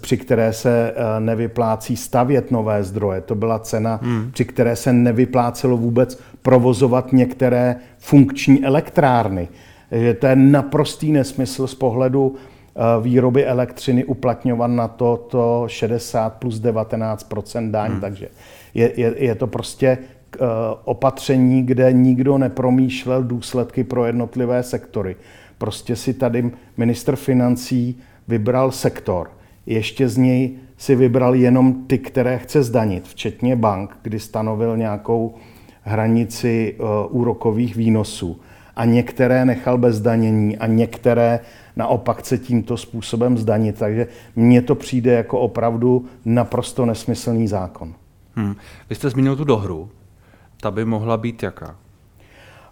při 0.00 0.16
které 0.16 0.52
se 0.52 0.94
eh, 0.96 1.20
nevyplácí 1.20 1.96
stavět 1.96 2.50
nové 2.50 2.84
zdroje. 2.84 3.20
To 3.20 3.34
byla 3.34 3.58
cena, 3.58 4.00
hmm. 4.02 4.30
při 4.32 4.44
které 4.44 4.76
se 4.76 4.92
nevyplácelo 4.92 5.76
vůbec 5.76 6.18
provozovat 6.42 7.12
některé 7.12 7.76
funkční 7.98 8.64
elektrárny. 8.64 9.48
Že 9.92 10.14
to 10.14 10.26
je 10.26 10.36
naprostý 10.36 11.12
nesmysl 11.12 11.66
z 11.66 11.74
pohledu 11.74 12.34
eh, 12.34 12.80
výroby 13.02 13.46
elektřiny 13.46 14.04
uplatňovat 14.04 14.70
na 14.70 14.88
to, 14.88 15.26
to 15.30 15.64
60 15.66 16.34
plus 16.34 16.60
19% 16.60 17.70
daň. 17.70 17.90
Hmm. 17.90 18.00
Takže 18.00 18.28
je, 18.74 18.92
je, 18.96 19.14
je 19.16 19.34
to 19.34 19.46
prostě 19.46 19.88
eh, 19.88 20.38
opatření, 20.84 21.62
kde 21.62 21.92
nikdo 21.92 22.38
nepromýšlel 22.38 23.22
důsledky 23.22 23.84
pro 23.84 24.06
jednotlivé 24.06 24.62
sektory. 24.62 25.16
Prostě 25.58 25.96
si 25.96 26.14
tady 26.14 26.50
minister 26.76 27.16
financí 27.16 27.98
vybral 28.28 28.70
sektor, 28.70 29.30
ještě 29.66 30.08
z 30.08 30.16
něj 30.16 30.50
si 30.76 30.94
vybral 30.94 31.34
jenom 31.34 31.84
ty, 31.86 31.98
které 31.98 32.38
chce 32.38 32.62
zdanit, 32.62 33.08
včetně 33.08 33.56
bank, 33.56 33.96
kdy 34.02 34.20
stanovil 34.20 34.76
nějakou 34.76 35.34
hranici 35.82 36.76
uh, 36.78 36.86
úrokových 37.10 37.76
výnosů. 37.76 38.40
A 38.76 38.84
některé 38.84 39.44
nechal 39.44 39.78
bez 39.78 39.96
zdanění 39.96 40.58
a 40.58 40.66
některé 40.66 41.40
naopak 41.76 42.18
chce 42.18 42.38
tímto 42.38 42.76
způsobem 42.76 43.38
zdanit. 43.38 43.78
Takže 43.78 44.06
mně 44.36 44.62
to 44.62 44.74
přijde 44.74 45.12
jako 45.12 45.40
opravdu 45.40 46.04
naprosto 46.24 46.86
nesmyslný 46.86 47.48
zákon. 47.48 47.94
Hmm. 48.34 48.54
Vy 48.90 48.96
jste 48.96 49.10
zmínil 49.10 49.36
tu 49.36 49.44
dohru. 49.44 49.88
Ta 50.60 50.70
by 50.70 50.84
mohla 50.84 51.16
být 51.16 51.42
jaká? 51.42 51.76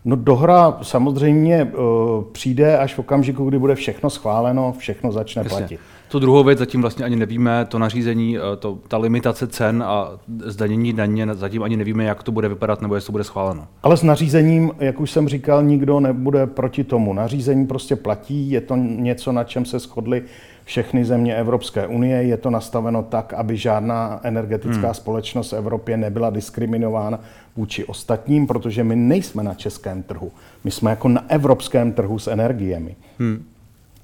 No 0.04 0.16
dohra 0.16 0.78
samozřejmě 0.82 1.64
uh, 1.64 2.24
přijde 2.32 2.78
až 2.78 2.94
v 2.94 2.98
okamžiku, 2.98 3.48
kdy 3.48 3.58
bude 3.58 3.74
všechno 3.74 4.10
schváleno, 4.10 4.74
všechno 4.78 5.12
začne 5.12 5.42
Jasně. 5.42 5.58
platit. 5.58 5.80
Tu 6.08 6.18
druhou 6.18 6.44
věc 6.44 6.58
zatím 6.58 6.80
vlastně 6.80 7.04
ani 7.04 7.16
nevíme, 7.16 7.64
to 7.64 7.78
nařízení, 7.78 8.38
eh, 8.38 8.40
to, 8.58 8.78
ta 8.88 8.96
limitace 8.96 9.46
cen 9.46 9.84
a 9.86 10.10
zdanění 10.44 10.92
daně, 10.92 11.26
zatím 11.34 11.62
ani 11.62 11.76
nevíme, 11.76 12.04
jak 12.04 12.22
to 12.22 12.32
bude 12.32 12.48
vypadat 12.48 12.82
nebo 12.82 12.94
jestli 12.94 13.06
to 13.06 13.12
bude 13.12 13.24
schváleno. 13.24 13.66
Ale 13.82 13.96
s 13.96 14.02
nařízením, 14.02 14.70
jak 14.78 15.00
už 15.00 15.10
jsem 15.10 15.28
říkal, 15.28 15.62
nikdo 15.62 16.00
nebude 16.00 16.46
proti 16.46 16.84
tomu. 16.84 17.12
Nařízení 17.12 17.66
prostě 17.66 17.96
platí, 17.96 18.50
je 18.50 18.60
to 18.60 18.76
něco, 18.76 19.32
na 19.32 19.44
čem 19.44 19.64
se 19.64 19.78
shodli 19.78 20.22
všechny 20.68 21.04
země 21.04 21.36
Evropské 21.36 21.86
unie. 21.86 22.22
Je 22.22 22.36
to 22.36 22.50
nastaveno 22.50 23.02
tak, 23.02 23.32
aby 23.32 23.56
žádná 23.56 24.20
energetická 24.22 24.86
hmm. 24.86 24.94
společnost 24.94 25.52
v 25.52 25.56
Evropě 25.56 25.96
nebyla 25.96 26.30
diskriminována 26.30 27.20
vůči 27.56 27.84
ostatním, 27.84 28.46
protože 28.46 28.84
my 28.84 28.96
nejsme 28.96 29.42
na 29.42 29.54
českém 29.54 30.02
trhu. 30.02 30.32
My 30.64 30.70
jsme 30.70 30.90
jako 30.90 31.08
na 31.08 31.24
evropském 31.28 31.92
trhu 31.92 32.18
s 32.18 32.28
energiemi. 32.28 32.96
Hmm. 33.18 33.44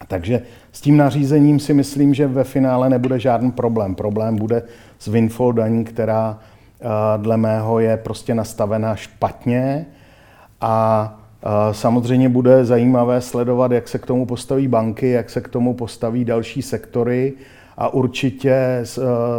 Takže 0.09 0.43
s 0.73 0.81
tím 0.81 0.97
nařízením 0.97 1.61
si 1.61 1.75
myslím, 1.75 2.15
že 2.15 2.27
ve 2.27 2.45
finále 2.45 2.91
nebude 2.91 3.19
žádný 3.19 3.53
problém. 3.53 3.95
Problém 3.95 4.37
bude 4.37 4.63
s 4.99 5.09
windfall 5.09 5.53
daní, 5.53 5.85
která 5.85 6.39
eh, 6.81 6.87
dle 7.17 7.37
mého 7.37 7.81
je 7.81 7.97
prostě 7.97 8.35
nastavená 8.35 8.97
špatně 8.97 9.87
a 10.61 11.24
Samozřejmě 11.73 12.29
bude 12.29 12.65
zajímavé 12.65 13.21
sledovat, 13.21 13.73
jak 13.73 13.89
se 13.89 13.99
k 13.99 14.07
tomu 14.07 14.27
postaví 14.27 14.69
banky, 14.69 15.11
jak 15.11 15.31
se 15.31 15.41
k 15.41 15.49
tomu 15.49 15.75
postaví 15.75 16.25
další 16.25 16.63
sektory 16.63 17.33
a 17.77 17.89
určitě 17.89 18.53
eh, 18.53 18.85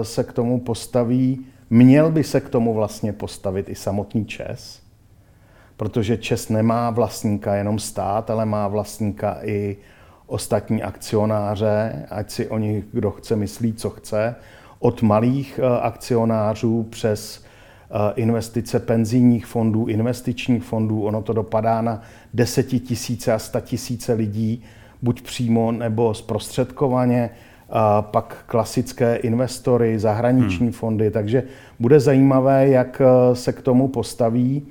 se 0.02 0.24
k 0.24 0.34
tomu 0.34 0.60
postaví, 0.60 1.46
měl 1.70 2.12
by 2.12 2.24
se 2.24 2.42
k 2.42 2.50
tomu 2.50 2.74
vlastně 2.74 3.14
postavit 3.14 3.70
i 3.70 3.76
samotný 3.76 4.26
ČES, 4.26 4.82
protože 5.78 6.18
ČES 6.18 6.50
nemá 6.50 6.90
vlastníka 6.90 7.56
jenom 7.56 7.80
stát, 7.80 8.30
ale 8.30 8.46
má 8.46 8.68
vlastníka 8.68 9.38
i 9.42 9.78
ostatní 10.28 10.84
akcionáře, 10.84 12.06
ať 12.10 12.32
si 12.32 12.48
o 12.48 12.58
nich 12.58 12.86
kdo 12.92 13.12
chce 13.12 13.36
myslí, 13.36 13.74
co 13.74 13.90
chce, 13.90 14.36
od 14.80 15.02
malých 15.02 15.60
eh, 15.64 15.80
akcionářů 15.82 16.84
přes 16.84 17.45
investice 18.16 18.80
penzijních 18.80 19.46
fondů, 19.46 19.86
investičních 19.86 20.64
fondů. 20.64 21.04
Ono 21.04 21.22
to 21.22 21.34
dopadá 21.34 21.82
na 21.82 22.02
desetitisíce 22.34 23.34
a 23.34 23.40
statisíce 23.40 24.14
lidí, 24.14 24.64
buď 25.02 25.22
přímo 25.22 25.72
nebo 25.72 26.14
zprostředkovaně, 26.14 27.30
a 27.70 28.02
pak 28.02 28.38
klasické 28.46 29.16
investory, 29.16 30.00
zahraniční 30.00 30.66
hmm. 30.66 30.74
fondy. 30.74 31.12
Takže 31.12 31.44
bude 31.80 32.00
zajímavé, 32.00 32.68
jak 32.68 33.02
eh, 33.02 33.36
se 33.36 33.54
k 33.54 33.62
tomu 33.62 33.88
postaví. 33.88 34.64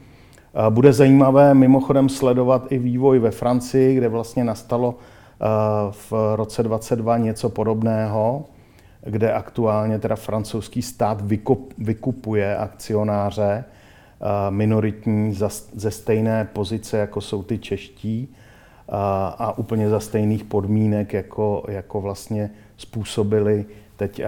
Bude 0.71 0.93
zajímavé 0.93 1.55
mimochodem 1.55 2.09
sledovat 2.09 2.67
i 2.73 2.79
vývoj 2.79 3.19
ve 3.19 3.31
Francii, 3.31 3.97
kde 3.97 4.09
vlastně 4.09 4.45
nastalo 4.45 4.95
v 5.91 6.13
roce 6.37 6.63
22 6.63 7.19
něco 7.19 7.49
podobného, 7.49 8.45
kde 9.07 9.33
aktuálně 9.33 9.99
teda 9.99 10.17
francouzský 10.17 10.83
stát 10.83 11.23
vykupuje 11.79 12.57
akcionáře 12.57 13.65
minoritní 14.51 15.39
ze 15.75 15.91
stejné 15.91 16.49
pozice, 16.53 16.99
jako 16.99 17.21
jsou 17.21 17.43
ty 17.43 17.59
čeští 17.59 18.29
a 19.39 19.59
úplně 19.59 19.89
za 19.89 20.01
stejných 20.01 20.45
podmínek, 20.45 21.13
jako, 21.13 21.65
jako 21.69 22.01
vlastně 22.01 22.51
způsobili 22.77 23.65
teď 23.97 24.23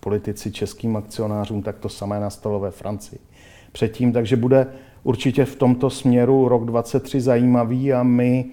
politici 0.00 0.52
českým 0.52 0.96
akcionářům, 0.96 1.62
tak 1.62 1.78
to 1.78 1.88
samé 1.88 2.20
nastalo 2.20 2.60
ve 2.60 2.70
Francii. 2.70 3.18
Předtím, 3.72 4.12
takže 4.12 4.36
bude 4.36 4.66
určitě 5.02 5.44
v 5.44 5.56
tomto 5.56 5.90
směru 5.90 6.48
rok 6.48 6.64
23 6.64 7.20
zajímavý 7.20 7.92
a 7.92 8.02
my 8.02 8.50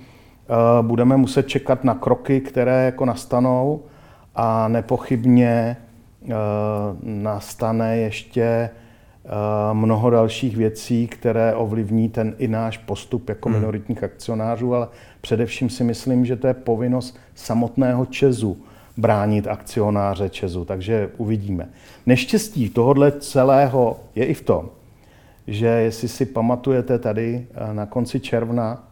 Eh, 0.50 0.84
budeme 0.84 1.18
muset 1.18 1.48
čekat 1.48 1.84
na 1.84 1.94
kroky, 1.94 2.42
které 2.42 2.86
jako 2.86 3.06
nastanou 3.06 3.82
a 4.36 4.68
nepochybně 4.68 5.78
eh, 6.24 6.34
nastane 7.04 7.98
ještě 7.98 8.42
eh, 8.42 8.70
mnoho 9.74 10.10
dalších 10.10 10.58
věcí, 10.58 11.08
které 11.08 11.56
ovlivní 11.56 12.10
ten 12.10 12.36
i 12.38 12.48
náš 12.48 12.78
postup 12.78 13.30
jako 13.30 13.50
hmm. 13.50 13.58
minoritních 13.58 14.04
akcionářů, 14.04 14.76
ale 14.76 14.88
především 15.22 15.70
si 15.70 15.84
myslím, 15.84 16.26
že 16.26 16.36
to 16.36 16.48
je 16.48 16.54
povinnost 16.54 17.18
samotného 17.36 18.06
Česu 18.06 18.58
bránit 18.98 19.48
akcionáře 19.48 20.30
Česu, 20.30 20.66
takže 20.66 21.10
uvidíme. 21.18 21.70
Neštěstí 22.06 22.70
tohohle 22.70 23.12
celého 23.12 24.00
je 24.16 24.26
i 24.26 24.34
v 24.34 24.42
tom, 24.42 24.70
že 25.48 25.68
jestli 25.68 26.08
si 26.08 26.26
pamatujete 26.26 27.00
tady 27.00 27.48
na 27.74 27.86
konci 27.86 28.20
června 28.20 28.84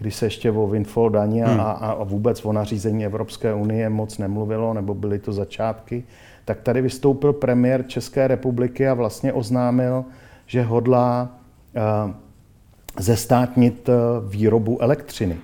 kdy 0.00 0.10
se 0.10 0.26
ještě 0.26 0.50
o 0.50 0.66
windfall 0.66 1.10
daní 1.10 1.40
hmm. 1.40 1.60
a, 1.60 1.70
a 1.70 2.04
vůbec 2.04 2.44
o 2.44 2.52
nařízení 2.52 3.04
Evropské 3.04 3.54
unie 3.54 3.88
moc 3.88 4.18
nemluvilo, 4.18 4.74
nebo 4.74 4.94
byly 4.94 5.18
to 5.18 5.32
začátky, 5.32 6.04
tak 6.44 6.60
tady 6.60 6.82
vystoupil 6.82 7.32
premiér 7.32 7.84
České 7.86 8.28
republiky 8.28 8.88
a 8.88 8.94
vlastně 8.94 9.32
oznámil, 9.32 10.04
že 10.46 10.62
hodlá 10.62 11.28
uh, 12.06 12.12
zestátnit 12.98 13.88
uh, 13.88 13.94
výrobu 14.30 14.82
elektřiny. 14.82 15.36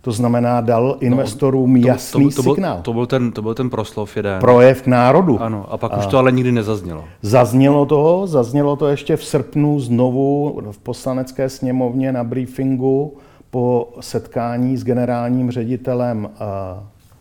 To 0.00 0.12
znamená, 0.12 0.60
dal 0.60 0.84
no, 0.84 0.98
investorům 0.98 1.74
no, 1.74 1.80
to, 1.80 1.88
jasný 1.88 2.24
to, 2.24 2.30
to, 2.30 2.36
to 2.36 2.42
byl, 2.42 2.54
signál. 2.54 2.80
To 2.82 2.92
byl, 2.92 3.06
ten, 3.06 3.32
to 3.32 3.42
byl 3.42 3.54
ten 3.54 3.70
proslov 3.70 4.16
jeden. 4.16 4.40
Projev 4.40 4.82
k 4.82 4.86
národu. 4.86 5.42
Ano, 5.42 5.66
a 5.72 5.76
pak 5.76 5.92
a 5.92 5.98
už 5.98 6.06
to 6.06 6.18
ale 6.18 6.32
nikdy 6.32 6.52
nezaznělo. 6.52 7.04
Zaznělo 7.22 7.86
to, 7.86 8.26
zaznělo 8.26 8.76
to 8.76 8.88
ještě 8.88 9.16
v 9.16 9.24
srpnu 9.24 9.80
znovu 9.80 10.60
v 10.70 10.78
poslanecké 10.78 11.48
sněmovně 11.48 12.12
na 12.12 12.24
briefingu 12.24 13.16
po 13.52 13.92
setkání 14.00 14.76
s 14.76 14.84
generálním 14.84 15.50
ředitelem 15.50 16.28
eh, 16.34 16.38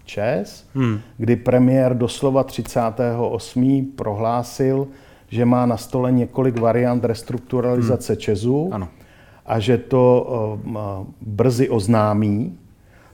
ČES, 0.05 0.65
hmm. 0.75 0.99
kdy 1.17 1.35
premiér 1.35 1.97
doslova 1.97 2.43
38. 2.43 3.91
prohlásil, 3.95 4.87
že 5.27 5.45
má 5.45 5.65
na 5.65 5.77
stole 5.77 6.11
několik 6.11 6.59
variant 6.59 7.05
restrukturalizace 7.05 8.13
hmm. 8.13 8.19
ČESu 8.19 8.69
ano. 8.71 8.87
a 9.45 9.59
že 9.59 9.77
to 9.77 10.27
uh, 10.65 11.05
brzy 11.21 11.69
oznámí. 11.69 12.57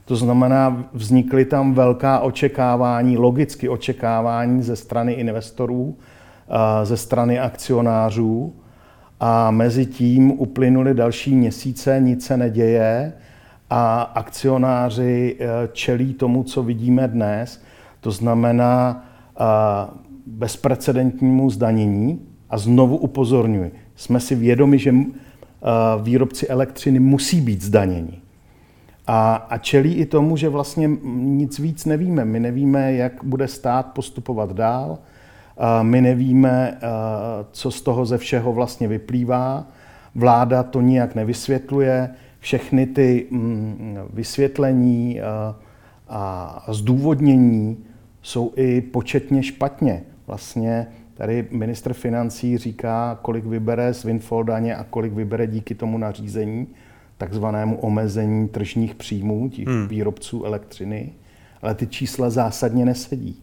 To 0.04 0.16
znamená, 0.16 0.84
vznikly 0.92 1.44
tam 1.44 1.74
velká 1.74 2.20
očekávání, 2.20 3.16
logicky 3.16 3.68
očekávání 3.68 4.62
ze 4.62 4.76
strany 4.76 5.12
investorů, 5.12 5.96
ze 6.82 6.96
strany 6.96 7.38
akcionářů, 7.38 8.52
a 9.20 9.50
mezi 9.50 9.86
tím 9.86 10.30
uplynuly 10.30 10.94
další 10.94 11.34
měsíce, 11.34 12.00
nic 12.00 12.26
se 12.26 12.36
neděje 12.36 13.12
a 13.70 14.02
akcionáři 14.02 15.36
eh, 15.40 15.68
čelí 15.72 16.14
tomu, 16.14 16.42
co 16.42 16.62
vidíme 16.62 17.08
dnes, 17.08 17.62
to 18.00 18.10
znamená 18.10 19.04
eh, 19.40 19.44
bezprecedentnímu 20.26 21.50
zdanění. 21.50 22.20
A 22.50 22.58
znovu 22.58 22.96
upozorňuji, 22.96 23.72
jsme 23.96 24.20
si 24.20 24.34
vědomi, 24.34 24.78
že 24.78 24.90
eh, 24.90 25.66
výrobci 26.02 26.48
elektřiny 26.48 26.98
musí 26.98 27.40
být 27.40 27.62
zdaněni. 27.62 28.20
A, 29.06 29.34
a 29.34 29.58
čelí 29.58 29.94
i 29.94 30.06
tomu, 30.06 30.36
že 30.36 30.48
vlastně 30.48 30.90
nic 31.14 31.58
víc 31.58 31.84
nevíme. 31.84 32.24
My 32.24 32.40
nevíme, 32.40 32.92
jak 32.92 33.24
bude 33.24 33.48
stát 33.48 33.86
postupovat 33.86 34.52
dál, 34.52 34.98
my 35.82 36.00
nevíme, 36.00 36.78
co 37.52 37.70
z 37.70 37.82
toho 37.82 38.06
ze 38.06 38.18
všeho 38.18 38.52
vlastně 38.52 38.88
vyplývá. 38.88 39.66
Vláda 40.14 40.62
to 40.62 40.80
nijak 40.80 41.14
nevysvětluje. 41.14 42.10
Všechny 42.40 42.86
ty 42.86 43.26
mm, 43.30 43.98
vysvětlení 44.12 45.20
a 46.08 46.64
zdůvodnění 46.68 47.84
jsou 48.22 48.52
i 48.56 48.80
početně 48.80 49.42
špatně. 49.42 50.02
Vlastně 50.26 50.86
tady 51.14 51.48
ministr 51.50 51.92
financí 51.92 52.58
říká, 52.58 53.18
kolik 53.22 53.44
vybere 53.44 53.94
z 53.94 54.04
windfall 54.04 54.44
daně 54.44 54.76
a 54.76 54.84
kolik 54.84 55.12
vybere 55.12 55.46
díky 55.46 55.74
tomu 55.74 55.98
nařízení, 55.98 56.66
takzvanému 57.18 57.76
omezení 57.76 58.48
tržních 58.48 58.94
příjmů 58.94 59.48
těch 59.48 59.66
hmm. 59.66 59.88
výrobců 59.88 60.44
elektřiny, 60.44 61.12
ale 61.62 61.74
ty 61.74 61.86
čísla 61.86 62.30
zásadně 62.30 62.84
nesedí. 62.84 63.42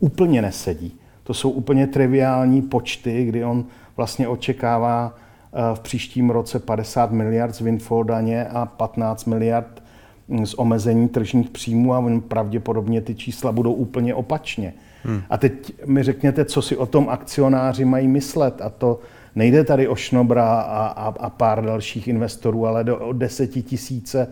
Úplně 0.00 0.42
nesedí. 0.42 0.98
To 1.24 1.34
jsou 1.34 1.50
úplně 1.50 1.86
triviální 1.86 2.62
počty, 2.62 3.24
kdy 3.24 3.44
on 3.44 3.64
vlastně 3.96 4.28
očekává 4.28 5.14
eh, 5.14 5.74
v 5.74 5.80
příštím 5.80 6.30
roce 6.30 6.58
50 6.58 7.12
miliard 7.12 7.54
z 7.54 7.60
windfall 7.60 8.04
daně 8.04 8.46
a 8.46 8.66
15 8.66 9.24
miliard 9.24 9.82
hm, 10.28 10.46
z 10.46 10.54
omezení 10.54 11.08
tržních 11.08 11.50
příjmů 11.50 11.94
a 11.94 12.04
pravděpodobně 12.28 13.00
ty 13.00 13.14
čísla 13.14 13.52
budou 13.52 13.72
úplně 13.72 14.14
opačně. 14.14 14.74
Hmm. 15.04 15.22
A 15.30 15.38
teď 15.38 15.72
mi 15.86 16.02
řekněte, 16.02 16.44
co 16.44 16.62
si 16.62 16.76
o 16.76 16.86
tom 16.86 17.08
akcionáři 17.08 17.84
mají 17.84 18.08
myslet. 18.08 18.60
A 18.60 18.68
to 18.68 19.00
nejde 19.34 19.64
tady 19.64 19.88
o 19.88 19.96
Šnobra 19.96 20.60
a, 20.60 20.86
a, 20.86 21.14
a 21.20 21.30
pár 21.30 21.64
dalších 21.64 22.08
investorů, 22.08 22.66
ale 22.66 22.84
do, 22.84 22.98
o 22.98 23.12
desetitisíce 23.12 24.28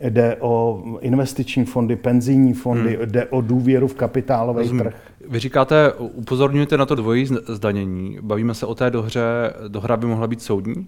jde 0.00 0.36
o 0.40 0.82
investiční 1.00 1.64
fondy, 1.64 1.96
penzijní 1.96 2.52
fondy, 2.52 2.96
hmm. 2.96 3.06
jde 3.06 3.26
o 3.26 3.40
důvěru 3.40 3.88
v 3.88 3.94
kapitálový 3.94 4.58
Rozumím. 4.58 4.82
trh. 4.82 4.94
Vy 5.28 5.38
říkáte, 5.38 5.92
upozorňujete 5.92 6.76
na 6.76 6.86
to 6.86 6.94
dvojí 6.94 7.26
zdanění. 7.46 8.18
Bavíme 8.22 8.54
se 8.54 8.66
o 8.66 8.74
té 8.74 8.90
dohře, 8.90 9.20
dohra 9.68 9.96
by 9.96 10.06
mohla 10.06 10.26
být 10.26 10.42
soudní? 10.42 10.86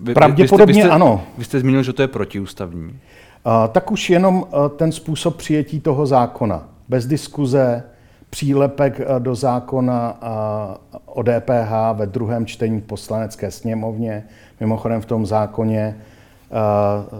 Vy, 0.00 0.14
Pravděpodobně 0.14 0.66
vy 0.66 0.72
jste, 0.72 0.82
vy 0.82 0.88
jste, 0.88 0.94
ano. 0.94 1.22
Vy 1.38 1.44
jste 1.44 1.60
zmínil, 1.60 1.82
že 1.82 1.92
to 1.92 2.02
je 2.02 2.08
protiústavní. 2.08 2.84
Uh, 2.88 3.52
tak 3.72 3.90
už 3.90 4.10
jenom 4.10 4.42
uh, 4.42 4.68
ten 4.68 4.92
způsob 4.92 5.36
přijetí 5.36 5.80
toho 5.80 6.06
zákona. 6.06 6.68
Bez 6.88 7.06
diskuze, 7.06 7.82
přílepek 8.30 9.00
uh, 9.00 9.20
do 9.20 9.34
zákona 9.34 10.18
uh, 10.22 10.98
o 11.06 11.22
DPH 11.22 11.72
ve 11.92 12.06
druhém 12.06 12.46
čtení 12.46 12.80
v 12.80 12.84
poslanecké 12.84 13.50
sněmovně. 13.50 14.24
Mimochodem 14.60 15.00
v 15.00 15.06
tom 15.06 15.26
zákoně 15.26 15.96
uh, 15.96 16.02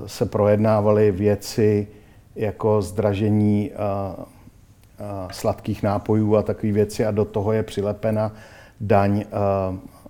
se 0.06 0.26
projednávaly 0.26 1.10
věci 1.10 1.88
jako 2.36 2.82
zdražení 2.82 3.70
sladkých 5.30 5.82
nápojů 5.82 6.36
a 6.36 6.42
takové 6.42 6.72
věci 6.72 7.06
a 7.06 7.10
do 7.10 7.24
toho 7.24 7.52
je 7.52 7.62
přilepena 7.62 8.32
daň 8.80 9.24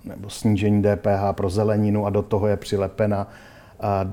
nebo 0.04 0.30
snížení 0.30 0.82
DPH 0.82 1.32
pro 1.32 1.50
zeleninu 1.50 2.06
a 2.06 2.10
do 2.10 2.22
toho 2.22 2.46
je 2.46 2.56
přilepena 2.56 3.28
a, 3.80 4.00
a 4.00 4.06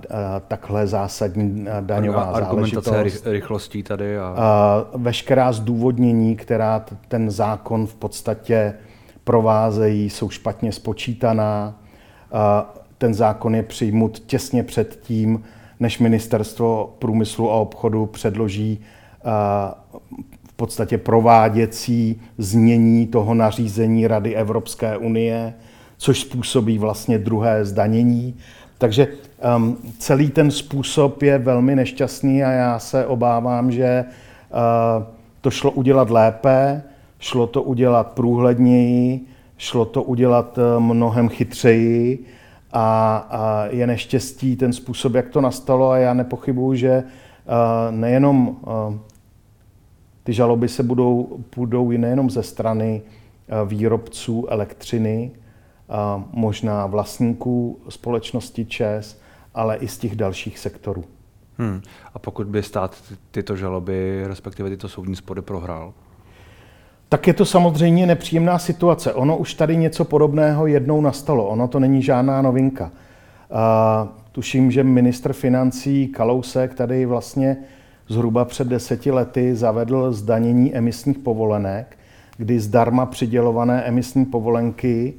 takhle 0.47 0.87
zásadní 0.87 1.67
daňová 1.81 2.21
a 2.23 2.31
argumentace 2.31 2.89
záležitost. 2.89 3.27
rychlostí 3.27 3.83
tady. 3.83 4.17
A... 4.17 4.35
A 4.37 4.85
veškerá 4.95 5.51
zdůvodnění, 5.51 6.35
která 6.35 6.85
ten 7.07 7.31
zákon 7.31 7.87
v 7.87 7.95
podstatě 7.95 8.73
provázejí, 9.23 10.09
jsou 10.09 10.29
špatně 10.29 10.71
spočítaná. 10.71 11.75
A 12.31 12.73
ten 12.97 13.13
zákon 13.13 13.55
je 13.55 13.63
přijmut 13.63 14.19
těsně 14.19 14.63
před 14.63 14.99
tím, 15.01 15.43
než 15.79 15.99
ministerstvo 15.99 16.95
průmyslu 16.99 17.51
a 17.51 17.55
obchodu 17.55 18.05
předloží 18.05 18.79
v 20.47 20.53
podstatě 20.55 20.97
prováděcí 20.97 22.21
znění 22.37 23.07
toho 23.07 23.33
nařízení 23.33 24.07
Rady 24.07 24.35
Evropské 24.35 24.97
unie, 24.97 25.53
což 25.97 26.19
způsobí 26.19 26.77
vlastně 26.77 27.17
druhé 27.17 27.65
zdanění. 27.65 28.35
Takže 28.77 29.07
um, 29.55 29.77
celý 29.99 30.29
ten 30.29 30.51
způsob 30.51 31.21
je 31.21 31.37
velmi 31.37 31.75
nešťastný 31.75 32.43
a 32.43 32.51
já 32.51 32.79
se 32.79 33.05
obávám, 33.05 33.71
že 33.71 34.05
uh, 34.07 35.03
to 35.41 35.51
šlo 35.51 35.71
udělat 35.71 36.09
lépe, 36.09 36.83
šlo 37.19 37.47
to 37.47 37.63
udělat 37.63 38.07
průhledněji, 38.07 39.21
šlo 39.57 39.85
to 39.85 40.03
udělat 40.03 40.57
uh, 40.57 40.83
mnohem 40.83 41.29
chytřeji 41.29 42.25
a, 42.71 43.17
a 43.17 43.65
je 43.65 43.87
neštěstí 43.87 44.55
ten 44.55 44.73
způsob, 44.73 45.13
jak 45.13 45.29
to 45.29 45.41
nastalo 45.41 45.89
a 45.89 45.97
já 45.97 46.13
nepochybuju, 46.13 46.75
že 46.75 47.03
nejenom 47.89 48.57
ty 50.23 50.33
žaloby 50.33 50.67
se 50.67 50.83
budou, 50.83 51.39
budou 51.55 51.91
nejenom 51.91 52.29
ze 52.29 52.43
strany 52.43 53.01
výrobců 53.65 54.47
elektřiny, 54.49 55.31
možná 56.31 56.85
vlastníků 56.85 57.79
společnosti 57.89 58.65
ČES, 58.65 59.21
ale 59.53 59.77
i 59.77 59.87
z 59.87 59.97
těch 59.97 60.15
dalších 60.15 60.59
sektorů. 60.59 61.03
Hmm. 61.57 61.81
A 62.13 62.19
pokud 62.19 62.47
by 62.47 62.63
stát 62.63 63.03
tyto 63.31 63.55
žaloby, 63.55 64.23
respektive 64.27 64.69
tyto 64.69 64.89
soudní 64.89 65.15
spory 65.15 65.41
prohrál? 65.41 65.93
Tak 67.09 67.27
je 67.27 67.33
to 67.33 67.45
samozřejmě 67.45 68.05
nepříjemná 68.05 68.59
situace. 68.59 69.13
Ono 69.13 69.37
už 69.37 69.53
tady 69.53 69.77
něco 69.77 70.05
podobného 70.05 70.67
jednou 70.67 71.01
nastalo. 71.01 71.47
Ono 71.47 71.67
to 71.67 71.79
není 71.79 72.01
žádná 72.01 72.41
novinka. 72.41 72.83
Uh, 72.83 74.09
tuším, 74.31 74.71
že 74.71 74.83
ministr 74.83 75.33
financí 75.33 76.07
Kalousek 76.07 76.73
tady 76.73 77.05
vlastně 77.05 77.57
zhruba 78.07 78.45
před 78.45 78.67
deseti 78.67 79.11
lety 79.11 79.55
zavedl 79.55 80.11
zdanění 80.11 80.75
emisních 80.75 81.19
povolenek, 81.19 81.97
kdy 82.37 82.59
zdarma 82.59 83.05
přidělované 83.05 83.83
emisní 83.83 84.25
povolenky 84.25 85.13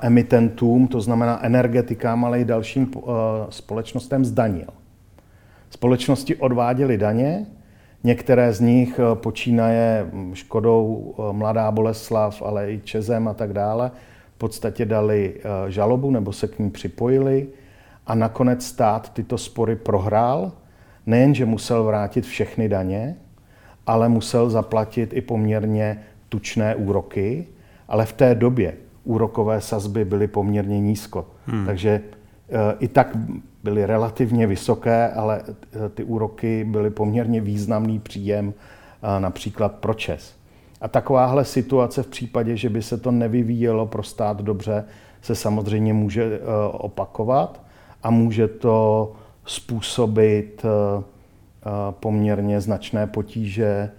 emitentům, 0.00 0.88
to 0.88 1.00
znamená 1.00 1.44
energetikám, 1.44 2.24
ale 2.24 2.40
i 2.40 2.44
dalším 2.44 2.90
společnostem 3.50 4.24
zdanil. 4.24 4.66
Společnosti 5.70 6.36
odváděly 6.36 6.98
daně, 6.98 7.46
některé 8.06 8.52
z 8.52 8.60
nich 8.60 9.00
počínaje 9.14 10.10
Škodou, 10.32 11.14
Mladá 11.32 11.70
Boleslav, 11.70 12.42
ale 12.42 12.72
i 12.72 12.80
Čezem 12.84 13.28
a 13.28 13.34
tak 13.34 13.52
dále, 13.52 13.90
v 14.34 14.38
podstatě 14.38 14.84
dali 14.84 15.34
žalobu 15.68 16.10
nebo 16.10 16.32
se 16.32 16.48
k 16.48 16.58
ní 16.58 16.70
připojili 16.70 17.46
a 18.06 18.14
nakonec 18.14 18.64
stát 18.64 19.12
tyto 19.12 19.38
spory 19.38 19.76
prohrál. 19.76 20.52
Nejenže 21.06 21.46
musel 21.46 21.84
vrátit 21.84 22.24
všechny 22.24 22.68
daně, 22.68 23.16
ale 23.86 24.08
musel 24.08 24.50
zaplatit 24.50 25.12
i 25.12 25.20
poměrně 25.20 25.98
tučné 26.28 26.74
úroky, 26.74 27.46
ale 27.88 28.06
v 28.06 28.12
té 28.12 28.34
době 28.34 28.74
úrokové 29.04 29.60
sazby 29.60 30.04
byly 30.04 30.26
poměrně 30.28 30.80
nízko. 30.80 31.26
Hmm. 31.46 31.66
Takže 31.66 32.00
i 32.78 32.88
tak 32.88 33.16
byly 33.62 33.86
relativně 33.86 34.46
vysoké, 34.46 35.10
ale 35.10 35.40
e, 35.40 35.88
ty 35.88 36.04
úroky 36.04 36.64
byly 36.64 36.90
poměrně 36.90 37.40
významný 37.40 37.98
příjem 37.98 38.54
e, 39.16 39.20
například 39.20 39.72
pro 39.72 39.94
ČES. 39.94 40.34
A 40.80 40.88
takováhle 40.88 41.44
situace 41.44 42.02
v 42.02 42.06
případě, 42.06 42.56
že 42.56 42.68
by 42.68 42.82
se 42.82 42.98
to 42.98 43.10
nevyvíjelo 43.10 43.86
pro 43.86 44.02
stát 44.02 44.42
dobře, 44.42 44.84
se 45.22 45.34
samozřejmě 45.34 45.92
může 45.92 46.40
opakovat 46.72 47.60
a 48.02 48.10
může 48.10 48.48
to 48.48 49.12
způsobit 49.44 50.62
poměrně 51.90 52.60
značné 52.60 53.06
potíže 53.06 53.90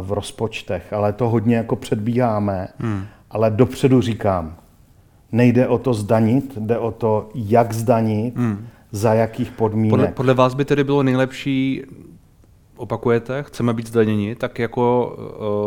v 0.00 0.12
rozpočtech. 0.12 0.92
Ale 0.92 1.12
to 1.12 1.28
hodně 1.28 1.56
jako 1.56 1.76
předbíháme. 1.76 2.68
Hmm 2.78 3.04
ale 3.30 3.50
dopředu 3.50 4.00
říkám, 4.00 4.56
nejde 5.32 5.68
o 5.68 5.78
to 5.78 5.94
zdanit, 5.94 6.58
jde 6.58 6.78
o 6.78 6.90
to, 6.90 7.28
jak 7.34 7.72
zdanit, 7.72 8.36
hmm. 8.36 8.66
za 8.92 9.14
jakých 9.14 9.50
podmínek. 9.50 9.90
Podle, 9.90 10.08
podle 10.08 10.34
vás 10.34 10.54
by 10.54 10.64
tedy 10.64 10.84
bylo 10.84 11.02
nejlepší, 11.02 11.82
opakujete, 12.76 13.42
chceme 13.42 13.74
být 13.74 13.86
zdaněni, 13.86 14.34
tak 14.34 14.58
jako 14.58 15.16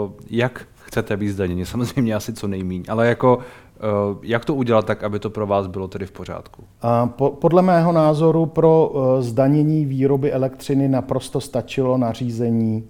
uh, 0.09 0.25
jak 0.29 0.67
chcete 0.75 1.17
být 1.17 1.29
zdaněni? 1.29 1.65
Samozřejmě 1.71 2.15
asi 2.15 2.33
co 2.33 2.47
nejmíň, 2.47 2.83
ale 2.89 3.07
jako 3.07 3.37
uh, 3.37 4.17
jak 4.23 4.45
to 4.45 4.55
udělat 4.55 4.85
tak, 4.85 5.03
aby 5.03 5.19
to 5.19 5.29
pro 5.29 5.47
vás 5.47 5.67
bylo 5.67 5.87
tedy 5.87 6.05
v 6.05 6.11
pořádku? 6.11 6.63
Uh, 6.83 7.09
po, 7.09 7.29
podle 7.29 7.61
mého 7.61 7.91
názoru 7.91 8.45
pro 8.45 8.87
uh, 8.87 9.21
zdanění 9.21 9.85
výroby 9.85 10.31
elektřiny 10.31 10.87
naprosto 10.87 11.41
stačilo 11.41 11.97
nařízení 11.97 12.87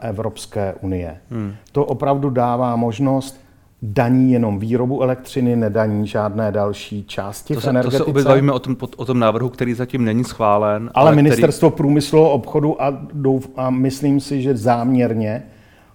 Evropské 0.00 0.74
unie. 0.80 1.20
Hmm. 1.30 1.54
To 1.72 1.84
opravdu 1.84 2.30
dává 2.30 2.76
možnost 2.76 3.40
daní 3.82 4.32
jenom 4.32 4.58
výrobu 4.58 5.02
elektřiny, 5.02 5.56
nedaní 5.56 6.06
žádné 6.06 6.52
další 6.52 7.04
části 7.04 7.54
to 7.54 7.60
se, 7.60 7.66
v 7.66 7.70
energetice. 7.70 8.12
To 8.12 8.18
se 8.18 8.28
bavíme 8.28 8.52
o 8.52 8.58
tom, 8.58 8.76
o 8.96 9.04
tom 9.04 9.18
návrhu, 9.18 9.48
který 9.48 9.74
zatím 9.74 10.04
není 10.04 10.24
schválen. 10.24 10.90
Ale, 10.94 11.08
ale 11.08 11.16
ministerstvo 11.16 11.70
který... 11.70 11.76
průmyslu 11.76 12.24
a 12.24 12.28
obchodu 12.28 12.82
a, 12.82 12.90
douf, 13.12 13.48
a 13.56 13.70
myslím 13.70 14.20
si, 14.20 14.42
že 14.42 14.56
záměrně 14.56 15.42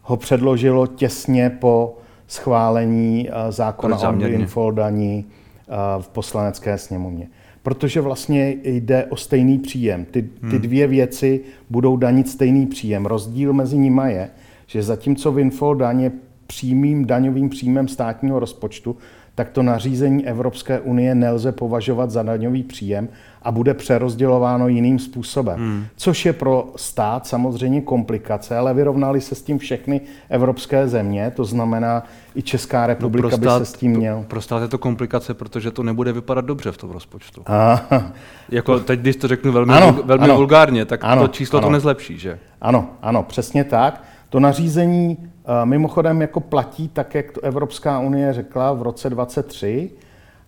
ho 0.02 0.18
předložilo 0.18 0.88
těsně 0.88 1.50
po 1.50 1.98
schválení 2.28 3.30
uh, 3.30 3.52
zákona 3.52 4.10
o 4.10 4.22
info 4.22 4.72
daní 4.72 5.26
uh, 5.68 6.02
v 6.02 6.08
poslanecké 6.10 6.78
sněmovně. 6.78 7.28
Protože 7.64 8.02
vlastně 8.02 8.56
jde 8.64 9.06
o 9.06 9.16
stejný 9.16 9.60
příjem. 9.60 10.06
Ty, 10.06 10.22
ty 10.22 10.30
hmm. 10.42 10.62
dvě 10.62 10.88
věci 10.88 11.42
budou 11.70 11.98
danit 11.98 12.30
stejný 12.30 12.68
příjem. 12.68 13.06
Rozdíl 13.06 13.54
mezi 13.54 13.78
nimi 13.78 14.14
je, 14.14 14.30
že 14.68 14.84
zatímco 14.84 15.32
Winfall 15.32 15.76
daně 15.76 16.12
přímým 16.52 17.06
daňovým 17.06 17.50
příjmem 17.50 17.88
státního 17.88 18.40
rozpočtu, 18.40 18.98
tak 19.36 19.50
to 19.50 19.64
nařízení 19.64 20.28
Evropské 20.28 20.80
unie 20.80 21.16
nelze 21.16 21.52
považovat 21.52 22.12
za 22.12 22.24
daňový 22.24 22.64
příjem 22.64 23.10
a 23.42 23.52
bude 23.52 23.74
přerozdělováno 23.74 24.68
jiným 24.68 25.00
způsobem. 25.00 25.60
Hmm. 25.60 25.86
Což 25.96 26.26
je 26.26 26.34
pro 26.34 26.74
stát 26.76 27.28
samozřejmě 27.28 27.82
komplikace, 27.82 28.58
ale 28.58 28.74
vyrovnali 28.74 29.22
se 29.22 29.36
s 29.36 29.42
tím 29.42 29.58
všechny 29.58 30.02
evropské 30.30 30.88
země, 30.88 31.32
to 31.36 31.46
znamená 31.46 32.04
i 32.36 32.42
Česká 32.42 32.82
no, 32.82 32.88
republika 32.88 33.28
no 33.32 33.38
stát, 33.38 33.60
by 33.60 33.66
se 33.66 33.72
s 33.72 33.78
tím 33.78 33.92
měl. 33.92 34.26
Pro 34.28 34.42
stát 34.42 34.62
je 34.62 34.68
to 34.68 34.78
komplikace, 34.78 35.34
protože 35.34 35.72
to 35.72 35.84
nebude 35.84 36.14
vypadat 36.14 36.46
dobře 36.46 36.72
v 36.72 36.78
tom 36.78 36.90
rozpočtu. 36.90 37.42
Aha. 37.46 38.12
Jako 38.50 38.80
teď, 38.80 39.00
když 39.00 39.16
to 39.16 39.28
řeknu 39.28 39.52
velmi, 39.52 39.74
ano, 39.74 40.00
velmi 40.06 40.24
ano, 40.24 40.36
vulgárně, 40.36 40.86
tak 40.86 41.04
ano, 41.04 41.22
to 41.22 41.28
číslo 41.28 41.58
ano. 41.60 41.68
to 41.68 41.72
nezlepší, 41.72 42.18
že? 42.18 42.40
Ano, 42.62 42.90
ano, 43.02 43.24
přesně 43.24 43.64
tak. 43.64 44.04
To 44.30 44.40
nařízení 44.40 45.18
Mimochodem 45.64 46.22
jako 46.22 46.40
platí 46.40 46.88
tak, 46.88 47.16
jak 47.16 47.32
to 47.32 47.42
Evropská 47.42 48.00
unie 48.00 48.34
řekla 48.34 48.74
v 48.74 48.82
roce 48.82 49.10
2023 49.10 49.92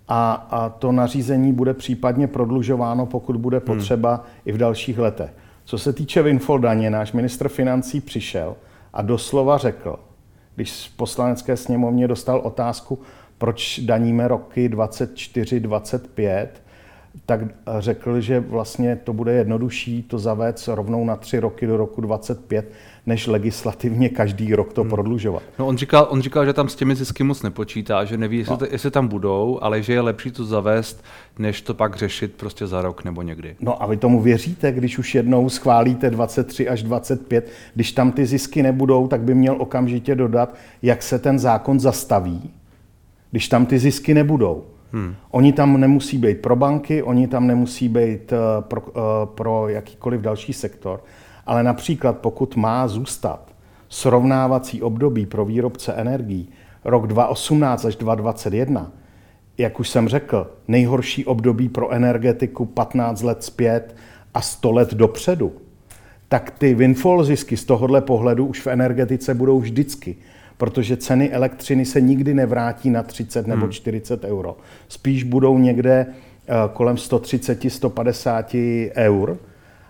a, 0.08 0.34
a 0.34 0.70
to 0.70 0.92
nařízení 0.92 1.54
bude 1.54 1.74
případně 1.74 2.28
prodlužováno, 2.28 3.06
pokud 3.06 3.36
bude 3.36 3.58
hmm. 3.58 3.66
potřeba 3.66 4.14
hmm. 4.14 4.24
i 4.46 4.52
v 4.52 4.58
dalších 4.58 5.00
letech. 5.00 5.32
Co 5.66 5.78
se 5.78 5.94
týče 5.94 6.22
windfall 6.22 6.60
daně, 6.60 6.90
náš 6.90 7.12
ministr 7.12 7.50
financí 7.50 8.02
přišel 8.02 8.56
a 8.94 9.02
doslova 9.02 9.58
řekl, 9.58 10.00
když 10.56 10.90
v 10.90 10.98
poslanecké 10.98 11.58
sněmovně 11.58 12.08
dostal 12.08 12.40
otázku, 12.40 13.00
proč 13.38 13.80
daníme 13.80 14.28
roky 14.28 14.70
24, 14.70 15.60
25, 15.60 16.62
tak 17.26 17.42
řekl, 17.80 18.22
že 18.22 18.40
vlastně 18.40 18.96
to 18.96 19.14
bude 19.14 19.34
jednodušší 19.34 20.04
to 20.04 20.20
zavést 20.20 20.68
rovnou 20.68 21.06
na 21.06 21.16
tři 21.16 21.40
roky 21.40 21.68
do 21.68 21.78
roku 21.78 22.02
25, 22.02 22.72
než 23.06 23.28
legislativně 23.28 24.10
každý 24.10 24.56
rok 24.56 24.74
to 24.74 24.82
hmm. 24.82 24.90
prodlužovat. 24.90 25.44
No 25.60 25.68
on 25.68 25.78
říkal, 25.78 26.08
on 26.10 26.22
říkal, 26.22 26.46
že 26.46 26.54
tam 26.54 26.70
s 26.70 26.76
těmi 26.76 26.96
zisky 26.96 27.24
moc 27.24 27.44
nepočítá, 27.44 28.06
že 28.06 28.18
neví, 28.18 28.38
jestli, 28.38 28.52
no. 28.52 28.58
to, 28.58 28.66
jestli 28.72 28.92
tam 28.92 29.08
budou, 29.08 29.60
ale 29.62 29.82
že 29.84 29.94
je 29.94 30.02
lepší 30.02 30.32
to 30.32 30.46
zavést, 30.46 31.04
než 31.40 31.62
to 31.62 31.74
pak 31.74 31.96
řešit 31.96 32.34
prostě 32.34 32.68
za 32.68 32.82
rok 32.82 33.04
nebo 33.04 33.22
někdy. 33.22 33.56
No 33.60 33.84
a 33.84 33.86
vy 33.86 33.98
tomu 33.98 34.22
věříte, 34.22 34.72
když 34.72 34.98
už 34.98 35.16
jednou 35.16 35.50
schválíte 35.50 36.10
23 36.10 36.70
až 36.70 36.84
25, 36.84 37.52
když 37.76 37.92
tam 37.92 38.12
ty 38.12 38.26
zisky 38.26 38.64
nebudou, 38.64 39.08
tak 39.08 39.22
by 39.22 39.36
měl 39.36 39.56
okamžitě 39.60 40.16
dodat, 40.16 40.56
jak 40.82 41.04
se 41.04 41.20
ten 41.20 41.40
zákon 41.40 41.80
zastaví, 41.80 42.52
když 43.32 43.48
tam 43.48 43.66
ty 43.66 43.80
zisky 43.80 44.14
nebudou. 44.14 44.64
Hmm. 44.94 45.16
Oni 45.32 45.54
tam 45.54 45.80
nemusí 45.80 46.18
být 46.18 46.42
pro 46.42 46.56
banky, 46.56 47.04
oni 47.04 47.28
tam 47.28 47.48
nemusí 47.48 47.90
být 47.90 48.34
eh, 48.34 48.38
pro, 48.62 48.82
eh, 48.90 49.26
pro 49.26 49.70
jakýkoliv 49.70 50.22
další 50.22 50.54
sektor. 50.54 51.04
Ale 51.46 51.64
například 51.64 52.18
pokud 52.18 52.56
má 52.56 52.88
zůstat 52.88 53.54
srovnávací 53.90 54.82
období 54.82 55.26
pro 55.26 55.46
výrobce 55.46 55.94
energií 55.94 56.50
rok 56.86 57.08
2018 57.08 57.86
až 57.86 57.96
2021, 57.96 58.92
jak 59.58 59.80
už 59.80 59.90
jsem 59.90 60.08
řekl, 60.08 60.52
nejhorší 60.68 61.26
období 61.26 61.70
pro 61.70 61.92
energetiku 61.92 62.66
15 62.66 63.22
let 63.22 63.44
zpět 63.44 63.96
a 64.34 64.42
100 64.42 64.72
let 64.72 64.94
dopředu, 64.94 65.52
tak 66.30 66.52
ty 66.52 66.74
windfall 66.74 67.24
zisky 67.24 67.58
z 67.58 67.66
tohohle 67.66 68.02
pohledu 68.02 68.46
už 68.46 68.62
v 68.62 68.68
energetice 68.68 69.34
budou 69.34 69.60
vždycky 69.60 70.16
protože 70.58 70.98
ceny 70.98 71.32
elektřiny 71.32 71.86
se 71.86 72.02
nikdy 72.02 72.34
nevrátí 72.34 72.90
na 72.90 73.04
30 73.04 73.48
nebo 73.48 73.68
40 73.68 74.24
hmm. 74.24 74.34
euro. 74.34 74.58
Spíš 74.88 75.24
budou 75.24 75.58
někde 75.58 76.06
eh, 76.08 76.54
kolem 76.74 76.96
130-150 76.96 78.92
eur 78.96 79.38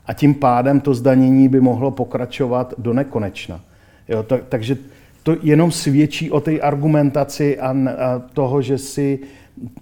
a 0.05 0.13
tím 0.13 0.33
pádem 0.33 0.81
to 0.81 0.93
zdanění 0.93 1.49
by 1.49 1.61
mohlo 1.61 1.91
pokračovat 1.91 2.73
do 2.77 2.93
nekonečna. 2.93 3.61
Jo, 4.09 4.23
to, 4.23 4.37
takže 4.49 4.77
to 5.23 5.35
jenom 5.41 5.71
svědčí 5.71 6.31
o 6.31 6.39
té 6.39 6.59
argumentaci 6.59 7.59
a, 7.59 7.69
a 7.69 7.75
toho, 8.33 8.61
že, 8.61 8.77
si, 8.77 9.19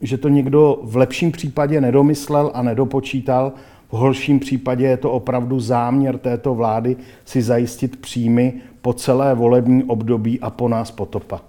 že 0.01 0.17
to 0.17 0.29
někdo 0.29 0.79
v 0.83 0.95
lepším 0.95 1.31
případě 1.31 1.81
nedomyslel 1.81 2.51
a 2.53 2.61
nedopočítal, 2.61 3.51
v 3.89 3.93
horším 3.93 4.39
případě 4.39 4.85
je 4.85 4.97
to 4.97 5.11
opravdu 5.11 5.59
záměr 5.59 6.17
této 6.17 6.55
vlády 6.55 6.97
si 7.25 7.41
zajistit 7.41 8.01
příjmy 8.01 8.53
po 8.81 8.93
celé 8.93 9.35
volební 9.35 9.83
období 9.83 10.39
a 10.39 10.49
po 10.49 10.69
nás 10.69 10.91
potopa. 10.91 11.41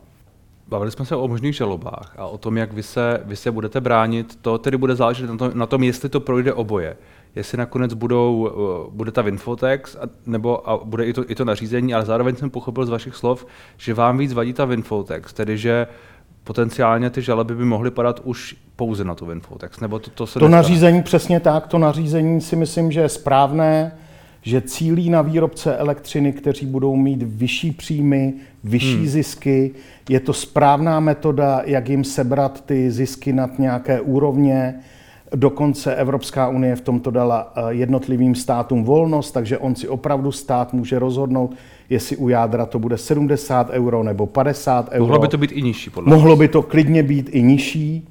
Bavili 0.68 0.90
jsme 0.90 1.04
se 1.04 1.16
o 1.16 1.28
možných 1.28 1.56
žalobách 1.56 2.14
a 2.18 2.26
o 2.26 2.38
tom, 2.38 2.56
jak 2.56 2.72
vy 2.72 2.82
se, 2.82 3.20
vy 3.24 3.36
se 3.36 3.50
budete 3.50 3.80
bránit. 3.80 4.38
To 4.42 4.58
tedy 4.58 4.76
bude 4.76 4.94
záležet 4.96 5.30
na 5.30 5.36
tom, 5.36 5.50
na 5.54 5.66
tom, 5.66 5.82
jestli 5.82 6.08
to 6.08 6.20
projde 6.20 6.52
oboje. 6.52 6.96
Jestli 7.34 7.58
nakonec 7.58 7.94
budou, 7.94 8.48
eh, 8.50 8.90
bude 8.90 9.10
ta 9.10 9.22
Winfotex, 9.22 9.96
a, 9.96 10.00
nebo 10.26 10.70
a 10.70 10.84
bude 10.84 11.06
i 11.06 11.12
to, 11.12 11.30
i 11.30 11.34
to 11.34 11.44
nařízení, 11.44 11.94
ale 11.94 12.04
zároveň 12.04 12.36
jsem 12.36 12.50
pochopil 12.50 12.86
z 12.86 12.90
vašich 12.90 13.14
slov, 13.14 13.46
že 13.76 13.94
vám 13.94 14.18
víc 14.18 14.32
vadí 14.32 14.52
ta 14.52 14.64
Winfotex, 14.64 15.32
tedy 15.32 15.58
že 15.58 15.86
potenciálně 16.44 17.10
ty 17.10 17.22
žaloby 17.22 17.54
by 17.54 17.64
mohly 17.64 17.90
padat 17.90 18.20
už 18.24 18.56
pouze 18.76 19.04
na 19.04 19.14
tu 19.14 19.26
Winfotex, 19.26 19.80
nebo 19.80 19.98
to, 19.98 20.10
to 20.10 20.26
se 20.26 20.38
To 20.38 20.44
nestane. 20.44 20.56
nařízení 20.62 21.02
přesně 21.02 21.40
tak, 21.40 21.66
to 21.66 21.78
nařízení 21.78 22.40
si 22.40 22.56
myslím, 22.56 22.92
že 22.92 23.00
je 23.00 23.08
správné, 23.08 23.92
že 24.42 24.60
cílí 24.60 25.10
na 25.10 25.22
výrobce 25.22 25.76
elektřiny, 25.76 26.32
kteří 26.32 26.66
budou 26.66 26.96
mít 26.96 27.22
vyšší 27.22 27.70
příjmy, 27.70 28.34
vyšší 28.64 28.96
hmm. 28.96 29.06
zisky. 29.06 29.70
Je 30.08 30.20
to 30.20 30.32
správná 30.32 31.00
metoda, 31.00 31.60
jak 31.64 31.88
jim 31.88 32.04
sebrat 32.04 32.64
ty 32.64 32.90
zisky 32.90 33.32
nad 33.32 33.58
nějaké 33.58 34.00
úrovně. 34.00 34.74
Dokonce 35.34 35.94
Evropská 35.94 36.48
unie 36.48 36.76
v 36.76 36.80
tomto 36.80 37.10
dala 37.10 37.52
eh, 37.56 37.60
jednotlivým 37.68 38.34
státům 38.34 38.84
volnost, 38.84 39.32
takže 39.32 39.58
on 39.58 39.74
si 39.74 39.88
opravdu 39.88 40.32
stát 40.32 40.72
může 40.72 40.98
rozhodnout, 40.98 41.54
jestli 41.90 42.16
u 42.16 42.28
jádra 42.28 42.66
to 42.66 42.78
bude 42.78 42.98
70 42.98 43.70
euro 43.70 44.02
nebo 44.02 44.26
50 44.26 44.88
euro. 44.90 45.06
Mohlo 45.06 45.18
by 45.18 45.28
to 45.28 45.38
být 45.38 45.52
i 45.52 45.62
nižší, 45.62 45.90
podle 45.90 46.14
Mohlo 46.14 46.36
by 46.36 46.48
to 46.48 46.62
klidně 46.62 47.02
být 47.02 47.28
i 47.32 47.42
nižší. 47.42 48.08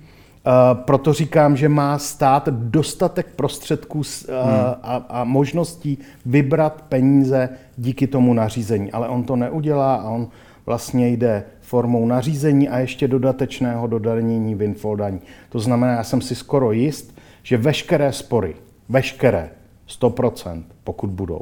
Uh, 0.48 0.84
proto 0.84 1.14
říkám, 1.14 1.58
že 1.58 1.70
má 1.70 1.98
stát 1.98 2.50
dostatek 2.50 3.28
prostředků 3.36 3.98
uh, 3.98 4.04
hmm. 4.04 4.76
a, 4.84 5.06
a 5.10 5.24
možností 5.24 5.98
vybrat 6.26 6.84
peníze 6.90 7.50
díky 7.78 8.08
tomu 8.08 8.34
nařízení. 8.34 8.92
Ale 8.92 9.08
on 9.08 9.24
to 9.24 9.36
neudělá 9.36 9.96
a 9.96 10.10
on 10.10 10.28
vlastně 10.66 11.10
jde 11.10 11.44
formou 11.72 12.06
nařízení 12.06 12.70
a 12.70 12.80
ještě 12.80 13.08
dodatečného 13.08 13.88
dodanění 13.88 14.56
windfall 14.56 14.96
daní. 14.96 15.20
To 15.50 15.60
znamená, 15.60 15.94
já 15.94 16.04
jsem 16.04 16.22
si 16.22 16.36
skoro 16.36 16.72
jist, 16.72 17.16
že 17.44 17.58
veškeré 17.58 18.12
spory, 18.12 18.56
veškeré, 18.90 19.50
100%, 19.88 20.64
pokud 20.84 21.10
budou, 21.10 21.42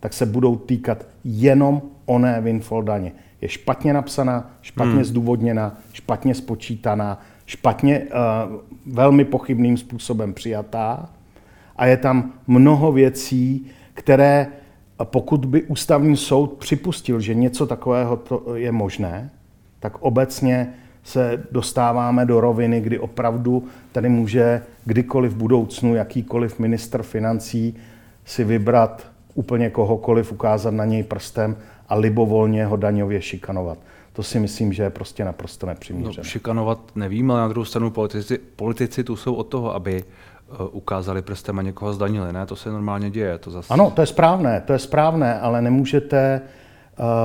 tak 0.00 0.12
se 0.12 0.26
budou 0.26 0.56
týkat 0.56 1.06
jenom 1.24 1.82
oné 2.06 2.40
windfall 2.40 2.82
daně. 2.82 3.12
Je 3.40 3.48
špatně 3.48 3.92
napsaná, 3.92 4.50
špatně 4.62 4.92
hmm. 4.94 5.04
zdůvodněná, 5.04 5.76
špatně 5.92 6.34
spočítaná, 6.34 7.20
špatně, 7.46 8.00
uh, 8.00 8.56
velmi 8.86 9.24
pochybným 9.24 9.76
způsobem 9.76 10.34
přijatá 10.34 11.08
a 11.76 11.86
je 11.86 11.96
tam 11.96 12.32
mnoho 12.46 12.92
věcí, 12.92 13.66
které 13.94 14.46
pokud 15.04 15.44
by 15.44 15.62
ústavní 15.62 16.16
soud 16.16 16.52
připustil, 16.52 17.20
že 17.20 17.34
něco 17.34 17.66
takového 17.66 18.16
to 18.16 18.56
je 18.56 18.72
možné, 18.72 19.30
tak 19.80 19.98
obecně 19.98 20.74
se 21.02 21.44
dostáváme 21.50 22.26
do 22.26 22.40
roviny, 22.40 22.80
kdy 22.80 22.98
opravdu 22.98 23.64
tady 23.92 24.08
může 24.08 24.62
kdykoliv 24.84 25.32
v 25.32 25.36
budoucnu 25.36 25.94
jakýkoliv 25.94 26.58
ministr 26.58 27.02
financí 27.02 27.76
si 28.24 28.44
vybrat 28.44 29.06
úplně 29.34 29.70
kohokoliv, 29.70 30.32
ukázat 30.32 30.74
na 30.74 30.84
něj 30.84 31.02
prstem 31.02 31.56
a 31.88 31.94
libovolně 31.94 32.66
ho 32.66 32.76
daňově 32.76 33.22
šikanovat. 33.22 33.78
To 34.12 34.22
si 34.22 34.40
myslím, 34.40 34.72
že 34.72 34.82
je 34.82 34.90
prostě 34.90 35.24
naprosto 35.24 35.66
nepřiměřené. 35.66 36.14
No, 36.18 36.24
šikanovat 36.24 36.78
nevím, 36.94 37.30
ale 37.30 37.40
na 37.40 37.48
druhou 37.48 37.64
stranu 37.64 37.90
politici, 37.90 38.38
politici 38.38 39.04
tu 39.04 39.16
jsou 39.16 39.34
od 39.34 39.44
toho, 39.44 39.74
aby 39.74 40.04
eh, 40.04 40.54
ukázali 40.70 41.22
prstem 41.22 41.58
a 41.58 41.62
někoho 41.62 41.92
zdanili. 41.92 42.32
Ne, 42.32 42.46
to 42.46 42.56
se 42.56 42.70
normálně 42.70 43.10
děje. 43.10 43.38
To 43.38 43.50
zase... 43.50 43.74
Ano, 43.74 43.90
to 43.90 44.00
je 44.00 44.06
správné, 44.06 44.62
to 44.66 44.72
je 44.72 44.78
správné, 44.78 45.40
ale 45.40 45.62
nemůžete 45.62 46.40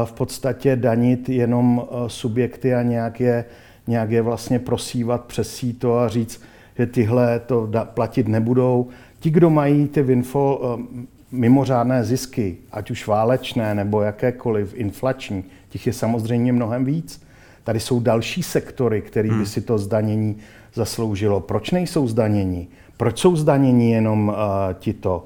v 0.05 0.11
podstatě 0.11 0.75
danit 0.75 1.29
jenom 1.29 1.77
uh, 1.77 2.07
subjekty 2.07 2.75
a 2.75 2.81
nějak 2.81 3.19
je, 3.19 3.45
nějak 3.88 4.11
je 4.11 4.21
vlastně 4.21 4.59
prosívat 4.59 5.25
přes 5.25 5.55
síto 5.55 5.97
a 5.99 6.07
říct, 6.07 6.41
že 6.77 6.85
tyhle 6.85 7.39
to 7.39 7.67
da, 7.67 7.85
platit 7.85 8.27
nebudou. 8.27 8.88
Ti, 9.19 9.29
kdo 9.29 9.49
mají 9.49 9.88
ty 9.88 10.01
winfall, 10.01 10.77
uh, 10.77 10.85
mimořádné 11.31 12.03
zisky, 12.03 12.57
ať 12.71 12.91
už 12.91 13.07
válečné 13.07 13.75
nebo 13.75 14.01
jakékoliv 14.01 14.73
inflační, 14.73 15.43
těch 15.69 15.88
je 15.88 15.93
samozřejmě 15.93 16.53
mnohem 16.53 16.85
víc. 16.85 17.21
Tady 17.63 17.79
jsou 17.79 17.99
další 17.99 18.43
sektory, 18.43 19.01
které 19.01 19.29
hmm. 19.29 19.39
by 19.39 19.45
si 19.45 19.61
to 19.61 19.77
zdanění 19.77 20.38
zasloužilo. 20.73 21.39
Proč 21.39 21.71
nejsou 21.71 22.07
zdanění? 22.07 22.67
Proč 22.97 23.19
jsou 23.19 23.35
zdanění 23.35 23.91
jenom 23.91 24.27
uh, 24.27 24.35
tito? 24.73 25.23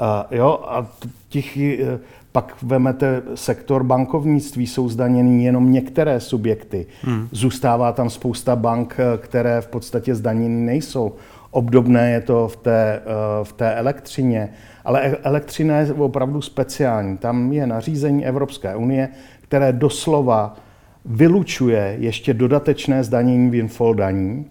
Uh, 0.00 0.36
jo, 0.38 0.64
a 0.68 0.86
těch, 1.28 1.56
uh, 1.56 2.00
pak 2.32 2.56
vemete 2.62 3.22
sektor 3.34 3.84
bankovnictví, 3.84 4.66
jsou 4.66 4.88
zdaněny 4.88 5.44
jenom 5.44 5.72
některé 5.72 6.20
subjekty. 6.20 6.86
Hmm. 7.02 7.28
Zůstává 7.32 7.92
tam 7.92 8.10
spousta 8.10 8.56
bank, 8.56 8.96
které 9.18 9.60
v 9.60 9.66
podstatě 9.66 10.14
zdaněny 10.14 10.66
nejsou. 10.66 11.14
Obdobné 11.50 12.10
je 12.10 12.20
to 12.20 12.48
v 12.48 12.56
té, 12.56 13.02
uh, 13.04 13.44
v 13.44 13.52
té 13.52 13.74
elektřině. 13.74 14.48
Ale 14.84 15.02
e- 15.02 15.16
elektřina 15.16 15.76
je 15.76 15.92
opravdu 15.92 16.42
speciální. 16.42 17.18
Tam 17.18 17.52
je 17.52 17.66
nařízení 17.66 18.26
Evropské 18.26 18.76
unie, 18.76 19.08
které 19.40 19.72
doslova 19.72 20.56
vylučuje 21.04 21.96
ještě 21.98 22.34
dodatečné 22.34 23.04
zdanění 23.04 23.50
windfall 23.50 23.94
daní 23.94 24.46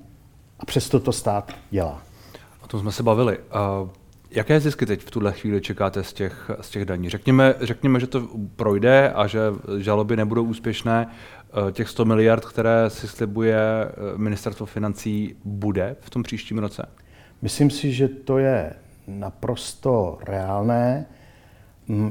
a 0.60 0.66
přesto 0.66 1.00
to 1.00 1.12
stát 1.12 1.52
dělá. 1.72 2.02
O 2.64 2.68
tom 2.68 2.80
jsme 2.80 2.92
se 2.92 3.04
bavili. 3.04 3.38
Uh, 3.38 3.90
jaké 4.32 4.60
zisky 4.60 4.86
teď 4.86 5.02
v 5.02 5.12
tuhle 5.12 5.32
chvíli 5.32 5.62
čekáte 5.62 6.04
z 6.04 6.14
těch, 6.14 6.52
z 6.62 6.70
těch 6.70 6.86
daní? 6.86 7.10
Řekněme, 7.10 7.56
řekněme, 7.62 8.00
že 8.00 8.08
to 8.08 8.28
projde 8.56 9.12
a 9.12 9.28
že 9.28 9.40
žaloby 9.78 10.18
nebudou 10.18 10.44
úspěšné. 10.44 11.08
Uh, 11.08 11.72
těch 11.72 11.90
100 11.90 12.06
miliard, 12.06 12.46
které 12.46 12.90
si 12.90 13.08
slibuje 13.08 13.58
uh, 13.86 14.20
ministerstvo 14.20 14.66
financí, 14.66 15.36
bude 15.46 15.96
v 16.00 16.10
tom 16.10 16.24
příštím 16.24 16.58
roce? 16.58 16.86
Myslím 17.42 17.70
si, 17.70 17.92
že 17.92 18.08
to 18.08 18.38
je 18.38 18.74
naprosto 19.08 20.18
reálné. 20.28 21.06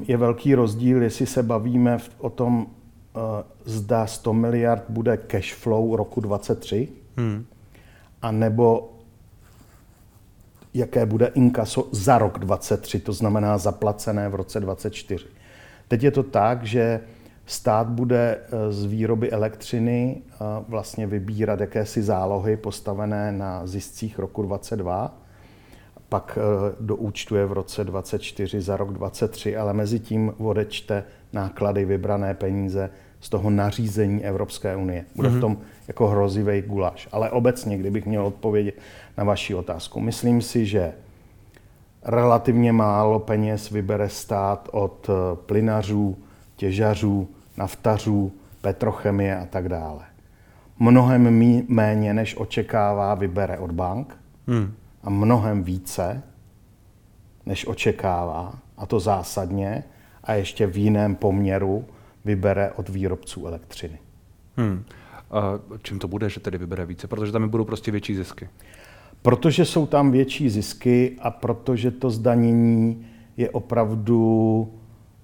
Je 0.02 0.16
velký 0.16 0.54
rozdíl, 0.54 1.02
jestli 1.02 1.26
se 1.26 1.42
bavíme 1.42 1.98
o 2.18 2.30
tom, 2.30 2.66
Eh, 3.14 3.44
zda 3.64 4.06
100 4.06 4.32
miliard 4.32 4.84
bude 4.88 5.16
cash 5.16 5.54
flow 5.54 5.96
roku 5.96 6.20
23, 6.20 6.88
hmm. 7.16 7.44
a 8.22 8.30
nebo 8.30 8.92
jaké 10.74 11.06
bude 11.06 11.26
inkaso 11.26 11.88
za 11.92 12.18
rok 12.18 12.38
23, 12.38 13.00
to 13.00 13.12
znamená 13.12 13.58
zaplacené 13.58 14.28
v 14.28 14.34
roce 14.34 14.60
24. 14.60 15.26
Teď 15.88 16.02
je 16.02 16.10
to 16.10 16.22
tak, 16.22 16.64
že 16.64 17.00
stát 17.46 17.88
bude 17.88 18.38
eh, 18.38 18.72
z 18.72 18.84
výroby 18.84 19.30
elektřiny 19.30 20.22
eh, 20.22 20.36
vlastně 20.68 21.06
vybírat 21.06 21.60
jakési 21.60 22.02
zálohy 22.02 22.56
postavené 22.56 23.32
na 23.32 23.66
ziscích 23.66 24.18
roku 24.18 24.42
22. 24.42 25.18
pak 26.08 26.38
eh, 26.38 26.74
doúčtuje 26.80 27.46
v 27.46 27.52
roce 27.52 27.84
24 27.84 28.60
za 28.60 28.76
rok 28.76 28.92
23, 28.92 29.56
ale 29.56 29.74
mezi 29.74 29.98
tím 30.00 30.34
odečte 30.38 31.04
náklady, 31.32 31.84
vybrané 31.84 32.34
peníze 32.34 32.90
z 33.20 33.28
toho 33.28 33.50
nařízení 33.50 34.24
Evropské 34.24 34.76
unie. 34.76 35.04
Bude 35.16 35.28
mm-hmm. 35.28 35.32
v 35.32 35.34
mhm. 35.34 35.40
tom 35.40 35.58
jako 35.88 36.08
hrozivý 36.08 36.62
guláš. 36.62 37.08
Ale 37.12 37.30
obecně, 37.30 37.78
kdybych 37.78 38.06
měl 38.06 38.26
odpovědět 38.26 38.74
na 39.18 39.24
vaši 39.24 39.54
otázku, 39.54 40.00
myslím 40.00 40.42
si, 40.42 40.66
že 40.66 40.92
relativně 42.02 42.72
málo 42.72 43.18
peněz 43.18 43.70
vybere 43.70 44.08
stát 44.08 44.68
od 44.72 45.10
eh, 45.10 45.36
plynařů, 45.46 46.16
těžařů, 46.56 47.28
naftařů, 47.56 48.32
petrochemie 48.60 49.38
a 49.38 49.46
tak 49.46 49.68
dále. 49.68 50.04
Mnohem 50.78 51.42
méně, 51.68 52.14
než 52.14 52.36
očekává, 52.36 53.14
vybere 53.14 53.58
od 53.58 53.70
bank 53.70 54.16
hmm. 54.48 54.74
a 55.02 55.10
mnohem 55.10 55.62
více, 55.62 56.22
než 57.46 57.66
očekává, 57.66 58.58
a 58.76 58.86
to 58.86 59.00
zásadně, 59.00 59.84
a 60.24 60.32
ještě 60.32 60.66
v 60.66 60.76
jiném 60.76 61.14
poměru 61.14 61.84
vybere 62.24 62.72
od 62.72 62.88
výrobců 62.88 63.46
elektřiny. 63.46 63.98
Hmm. 64.56 64.84
A 65.30 65.60
čím 65.82 65.98
to 65.98 66.08
bude, 66.08 66.30
že 66.30 66.40
tedy 66.40 66.58
vybere 66.58 66.86
více? 66.86 67.06
Protože 67.06 67.32
tam 67.32 67.48
budou 67.48 67.64
prostě 67.64 67.90
větší 67.90 68.14
zisky. 68.14 68.48
Protože 69.22 69.64
jsou 69.64 69.86
tam 69.86 70.10
větší 70.10 70.50
zisky 70.50 71.16
a 71.20 71.30
protože 71.30 71.90
to 71.90 72.10
zdanění 72.10 73.06
je 73.36 73.50
opravdu, 73.50 74.72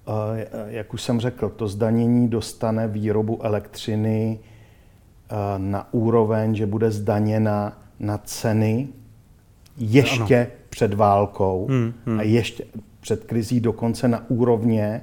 eh, 0.07 0.47
jak 0.67 0.93
už 0.93 1.01
jsem 1.01 1.19
řekl, 1.19 1.49
to 1.49 1.67
zdanění 1.67 2.27
dostane 2.27 2.87
výrobu 2.87 3.45
elektřiny 3.45 4.39
eh, 4.39 5.35
na 5.57 5.93
úroveň, 5.93 6.55
že 6.55 6.65
bude 6.65 6.91
zdaněna 6.91 7.81
na 7.99 8.17
ceny 8.17 8.87
ještě 9.77 10.37
ano. 10.37 10.51
před 10.69 10.93
válkou 10.93 11.67
hmm, 11.69 11.93
hmm. 12.05 12.19
a 12.19 12.23
ještě 12.23 12.63
před 12.99 13.23
krizí 13.23 13.59
dokonce 13.59 14.07
na 14.07 14.29
úrovně, 14.29 15.01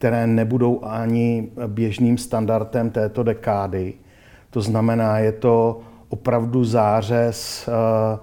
které 0.00 0.26
nebudou 0.26 0.84
ani 0.84 1.48
běžným 1.66 2.18
standardem 2.18 2.90
této 2.90 3.22
dekády. 3.22 3.94
To 4.50 4.60
znamená, 4.60 5.18
je 5.18 5.32
to 5.32 5.80
opravdu 6.08 6.64
zářez 6.64 7.68
uh, 7.68 8.18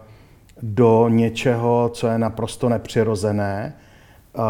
do 0.61 1.09
něčeho, 1.09 1.89
co 1.93 2.07
je 2.07 2.17
naprosto 2.17 2.69
nepřirozené. 2.69 3.73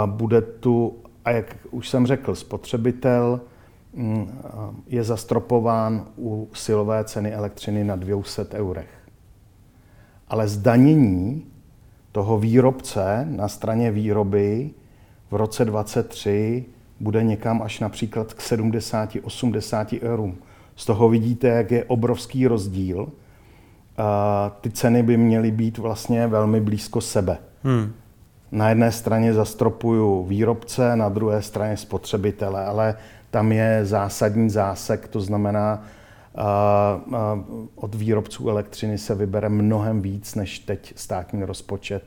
Bude 0.06 0.42
tu, 0.42 0.96
a 1.26 1.32
jak 1.32 1.56
už 1.72 1.90
jsem 1.90 2.08
řekl, 2.08 2.36
spotřebitel 2.36 3.42
mm, 3.94 4.40
je 4.88 5.04
zastropován 5.04 6.06
u 6.18 6.50
silové 6.54 7.04
ceny 7.04 7.34
elektřiny 7.34 7.84
na 7.84 7.96
200 7.96 8.46
eurech. 8.54 8.90
Ale 10.28 10.48
zdanění 10.48 11.46
toho 12.12 12.40
výrobce 12.40 13.28
na 13.30 13.48
straně 13.48 13.92
výroby 13.92 14.70
v 15.32 15.36
roce 15.36 15.66
2023 15.66 16.77
bude 17.00 17.24
někam 17.24 17.62
až 17.62 17.80
například 17.80 18.34
k 18.34 18.40
70-80 18.40 20.00
eurům. 20.02 20.36
Z 20.76 20.86
toho 20.86 21.10
vidíte, 21.10 21.48
jak 21.48 21.72
je 21.72 21.84
obrovský 21.84 22.48
rozdíl 22.48 23.08
ty 24.62 24.72
ceny 24.72 25.04
by 25.04 25.18
měly 25.18 25.52
být 25.52 25.78
vlastně 25.78 26.28
velmi 26.28 26.62
blízko 26.62 27.02
sebe. 27.02 27.38
Hmm. 27.64 27.94
Na 28.52 28.70
jedné 28.70 28.92
straně 28.92 29.34
zastropuju 29.34 30.24
výrobce, 30.24 30.96
na 30.96 31.10
druhé 31.10 31.42
straně 31.42 31.78
spotřebitele, 31.78 32.66
ale 32.66 32.96
tam 33.32 33.52
je 33.52 33.80
zásadní 33.86 34.50
zásek, 34.50 35.08
to 35.08 35.22
znamená, 35.22 35.84
od 37.76 37.96
výrobců 37.96 38.50
elektřiny 38.50 38.98
se 38.98 39.16
vybere 39.16 39.50
mnohem 39.50 40.02
víc, 40.02 40.36
než 40.36 40.60
teď 40.60 40.94
státní 40.96 41.44
rozpočet 41.44 42.04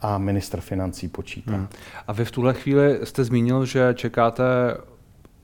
a 0.00 0.18
ministr 0.18 0.60
financí 0.60 1.08
počítá. 1.08 1.52
Hmm. 1.52 1.68
A 2.06 2.12
vy 2.12 2.24
v 2.24 2.30
tuhle 2.30 2.54
chvíli 2.54 2.98
jste 3.04 3.24
zmínil, 3.24 3.64
že 3.64 3.94
čekáte 3.94 4.44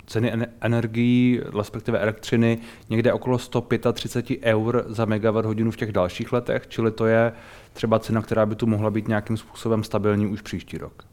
ceny 0.07 0.33
energií, 0.61 1.40
respektive 1.59 1.99
elektřiny, 1.99 2.59
někde 2.90 3.12
okolo 3.12 3.38
135 3.38 4.38
eur 4.43 4.85
za 4.88 5.05
megawatt 5.05 5.47
hodinu 5.47 5.71
v 5.71 5.77
těch 5.77 5.93
dalších 5.93 6.33
letech, 6.33 6.67
čili 6.69 6.90
to 6.90 7.07
je 7.07 7.33
třeba 7.73 7.99
cena, 7.99 8.23
která 8.23 8.47
by 8.47 8.55
tu 8.55 8.67
mohla 8.67 8.90
být 8.90 9.09
nějakým 9.09 9.37
způsobem 9.37 9.85
stabilní 9.85 10.27
už 10.27 10.43
příští 10.43 10.79
rok. 10.79 11.05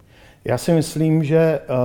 Já 0.46 0.58
si 0.58 0.72
myslím, 0.72 1.24
že 1.24 1.60
uh, 1.60 1.76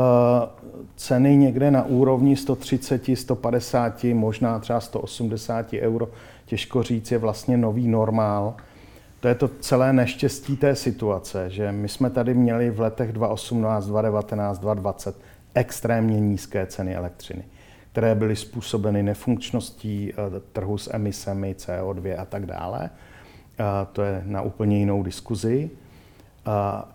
ceny 0.96 1.36
někde 1.36 1.70
na 1.70 1.84
úrovni 1.84 2.36
130, 2.36 3.02
150, 3.14 4.04
možná 4.04 4.58
třeba 4.58 4.80
180 4.80 5.72
euro, 5.72 6.08
těžko 6.46 6.82
říct, 6.82 7.12
je 7.12 7.18
vlastně 7.18 7.56
nový 7.56 7.88
normál. 7.88 8.54
To 9.26 9.30
je 9.30 9.34
to 9.34 9.48
celé 9.48 9.92
neštěstí 9.92 10.56
té 10.56 10.76
situace, 10.76 11.50
že 11.50 11.72
my 11.72 11.88
jsme 11.88 12.10
tady 12.10 12.34
měli 12.34 12.70
v 12.70 12.80
letech 12.80 13.12
2018, 13.12 13.86
2019, 13.86 14.58
2020 14.58 15.20
extrémně 15.54 16.20
nízké 16.20 16.66
ceny 16.66 16.96
elektřiny, 16.96 17.44
které 17.92 18.14
byly 18.14 18.36
způsobeny 18.36 19.02
nefunkčností 19.02 20.12
eh, 20.12 20.40
trhu 20.52 20.78
s 20.78 20.94
emisemi 20.94 21.54
CO2 21.58 22.20
a 22.20 22.24
tak 22.24 22.46
dále. 22.46 22.90
To 23.92 24.02
je 24.02 24.22
na 24.26 24.42
úplně 24.42 24.78
jinou 24.78 25.02
diskuzi, 25.02 25.70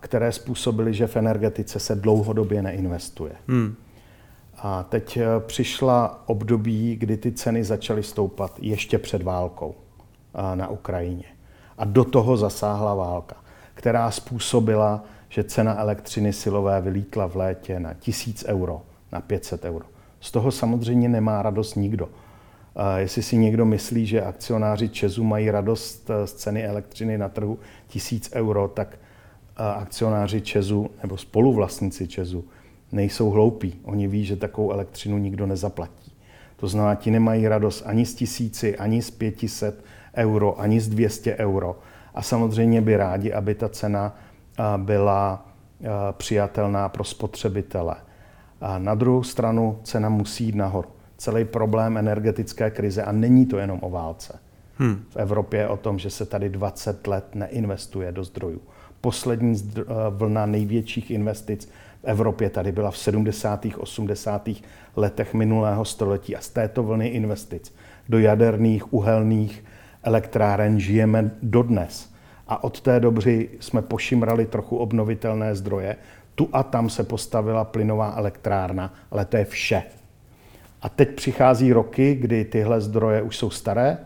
které 0.00 0.32
způsobily, 0.32 0.94
že 0.94 1.06
v 1.06 1.16
energetice 1.16 1.78
se 1.78 1.94
dlouhodobě 1.94 2.62
neinvestuje. 2.62 3.32
Hmm. 3.48 3.74
A 4.56 4.82
teď 4.82 5.16
eh, 5.16 5.26
přišla 5.40 6.22
období, 6.26 6.96
kdy 6.96 7.16
ty 7.16 7.32
ceny 7.32 7.64
začaly 7.64 8.02
stoupat 8.02 8.58
ještě 8.60 8.98
před 8.98 9.22
válkou 9.22 9.74
eh, 10.34 10.56
na 10.56 10.68
Ukrajině. 10.68 11.24
A 11.78 11.84
do 11.84 12.04
toho 12.04 12.36
zasáhla 12.36 12.94
válka, 12.94 13.36
která 13.74 14.10
způsobila, 14.10 15.04
že 15.28 15.44
cena 15.44 15.80
elektřiny 15.80 16.32
silové 16.32 16.80
vylítla 16.80 17.26
v 17.26 17.36
létě 17.36 17.80
na 17.80 17.94
1000 17.94 18.44
euro, 18.44 18.82
na 19.12 19.20
500 19.20 19.64
euro. 19.64 19.84
Z 20.20 20.30
toho 20.30 20.50
samozřejmě 20.50 21.08
nemá 21.08 21.42
radost 21.42 21.74
nikdo. 21.74 22.08
Jestli 22.96 23.22
si 23.22 23.36
někdo 23.36 23.64
myslí, 23.64 24.06
že 24.06 24.22
akcionáři 24.22 24.88
Česu 24.88 25.24
mají 25.24 25.50
radost 25.50 26.10
eh, 26.10 26.26
z 26.26 26.32
ceny 26.32 26.64
elektřiny 26.64 27.18
na 27.18 27.28
trhu 27.28 27.58
1000 27.88 28.30
euro, 28.32 28.68
tak 28.68 28.88
eh, 28.96 29.62
akcionáři 29.62 30.40
Česu 30.40 30.90
nebo 31.02 31.16
spoluvlastníci 31.16 32.08
Česu 32.08 32.44
nejsou 32.92 33.30
hloupí. 33.30 33.80
Oni 33.82 34.08
ví, 34.08 34.24
že 34.24 34.36
takovou 34.36 34.72
elektřinu 34.72 35.18
nikdo 35.18 35.46
nezaplatí. 35.46 36.12
To 36.56 36.68
znamená, 36.68 36.94
ti 36.94 37.10
nemají 37.10 37.48
radost 37.48 37.82
ani 37.86 38.06
z 38.06 38.14
tisíci, 38.14 38.76
ani 38.76 39.02
z 39.02 39.10
500 39.10 39.84
euro, 40.16 40.60
ani 40.60 40.80
z 40.80 40.88
200 40.88 41.36
euro. 41.36 41.78
A 42.14 42.22
samozřejmě 42.22 42.80
by 42.80 42.96
rádi, 42.96 43.32
aby 43.32 43.54
ta 43.54 43.68
cena 43.68 44.16
byla 44.76 45.46
přijatelná 46.12 46.88
pro 46.88 47.04
spotřebitele. 47.04 47.96
A 48.60 48.78
na 48.78 48.94
druhou 48.94 49.22
stranu 49.22 49.78
cena 49.82 50.08
musí 50.08 50.44
jít 50.44 50.54
nahoru. 50.54 50.88
Celý 51.16 51.44
problém 51.44 51.96
energetické 51.96 52.70
krize, 52.70 53.02
a 53.02 53.12
není 53.12 53.46
to 53.46 53.58
jenom 53.58 53.78
o 53.82 53.90
válce, 53.90 54.38
hmm. 54.78 55.04
v 55.10 55.16
Evropě 55.16 55.60
je 55.60 55.68
o 55.68 55.76
tom, 55.76 55.98
že 55.98 56.10
se 56.10 56.26
tady 56.26 56.48
20 56.48 57.06
let 57.06 57.24
neinvestuje 57.34 58.12
do 58.12 58.24
zdrojů. 58.24 58.60
Poslední 59.00 59.72
vlna 60.10 60.46
největších 60.46 61.10
investic 61.10 61.68
v 62.02 62.04
Evropě 62.04 62.50
tady 62.50 62.72
byla 62.72 62.90
v 62.90 62.98
70. 62.98 63.66
80. 63.76 64.48
letech 64.96 65.34
minulého 65.34 65.84
století 65.84 66.36
a 66.36 66.40
z 66.40 66.48
této 66.48 66.82
vlny 66.82 67.08
investic 67.08 67.74
do 68.08 68.18
jaderných, 68.18 68.92
uhelných 68.92 69.64
elektráren 70.02 70.80
žijeme 70.80 71.30
dodnes. 71.42 72.12
A 72.48 72.64
od 72.64 72.80
té 72.80 73.00
doby 73.00 73.48
jsme 73.60 73.82
pošimrali 73.82 74.46
trochu 74.46 74.76
obnovitelné 74.76 75.54
zdroje. 75.54 75.96
Tu 76.34 76.48
a 76.52 76.62
tam 76.62 76.90
se 76.90 77.04
postavila 77.04 77.64
plynová 77.64 78.14
elektrárna, 78.16 78.94
ale 79.10 79.24
to 79.24 79.36
je 79.36 79.44
vše. 79.44 79.82
A 80.82 80.88
teď 80.88 81.14
přichází 81.14 81.72
roky, 81.72 82.14
kdy 82.14 82.44
tyhle 82.44 82.80
zdroje 82.80 83.22
už 83.22 83.36
jsou 83.36 83.50
staré, 83.50 83.98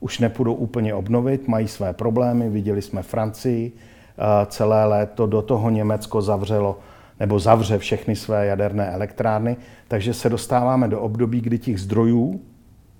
už 0.00 0.18
nepůjdou 0.18 0.54
úplně 0.54 0.94
obnovit, 0.94 1.48
mají 1.48 1.68
své 1.68 1.92
problémy. 1.92 2.50
Viděli 2.50 2.82
jsme 2.82 3.02
Francii 3.02 3.72
eh, 3.72 4.46
celé 4.46 4.84
léto, 4.84 5.26
do 5.26 5.42
toho 5.42 5.70
Německo 5.70 6.22
zavřelo 6.22 6.78
nebo 7.20 7.38
zavře 7.38 7.78
všechny 7.78 8.16
své 8.16 8.46
jaderné 8.46 8.90
elektrárny, 8.90 9.56
takže 9.88 10.14
se 10.14 10.28
dostáváme 10.28 10.88
do 10.88 11.00
období, 11.00 11.40
kdy 11.40 11.58
těch 11.58 11.80
zdrojů 11.80 12.40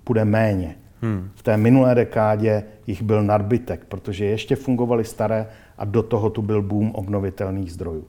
bude 0.05 0.25
méně. 0.25 0.75
Hmm. 1.05 1.31
V 1.35 1.43
té 1.43 1.57
minulé 1.57 1.95
dekádě 1.95 2.63
jich 2.87 3.01
byl 3.01 3.23
nadbytek, 3.23 3.85
protože 3.85 4.25
ještě 4.25 4.55
fungovaly 4.55 5.05
staré 5.05 5.47
a 5.77 5.85
do 5.85 6.03
toho 6.03 6.29
tu 6.29 6.41
byl 6.41 6.61
boom 6.61 6.91
obnovitelných 6.91 7.71
zdrojů. 7.73 8.07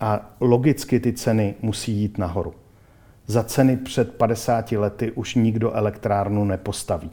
A 0.00 0.36
logicky 0.40 1.00
ty 1.00 1.12
ceny 1.12 1.54
musí 1.62 1.92
jít 1.92 2.18
nahoru. 2.18 2.54
Za 3.26 3.42
ceny 3.42 3.76
před 3.76 4.14
50 4.14 4.72
lety 4.72 5.12
už 5.12 5.34
nikdo 5.34 5.72
elektrárnu 5.72 6.44
nepostaví. 6.44 7.10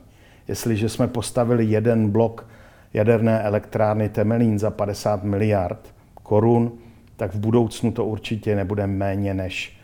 Jestliže 0.47 0.89
jsme 0.89 1.07
postavili 1.07 1.65
jeden 1.65 2.09
blok 2.09 2.47
jaderné 2.93 3.41
elektrárny 3.41 4.09
Temelín 4.09 4.59
za 4.59 4.71
50 4.71 5.23
miliard 5.23 5.93
korun, 6.23 6.71
tak 7.17 7.33
v 7.33 7.39
budoucnu 7.39 7.91
to 7.91 8.05
určitě 8.05 8.55
nebude 8.55 8.87
méně 8.87 9.33
než 9.33 9.77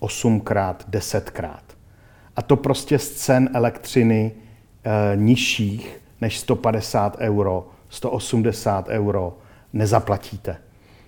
8krát, 0.00 0.74
10krát. 0.90 1.62
A 2.36 2.42
to 2.42 2.56
prostě 2.56 2.98
z 2.98 3.10
cen 3.10 3.50
elektřiny 3.54 4.32
nižších 5.14 6.00
než 6.20 6.38
150 6.38 7.16
euro, 7.18 7.68
180 7.88 8.88
euro 8.88 9.38
nezaplatíte. 9.72 10.56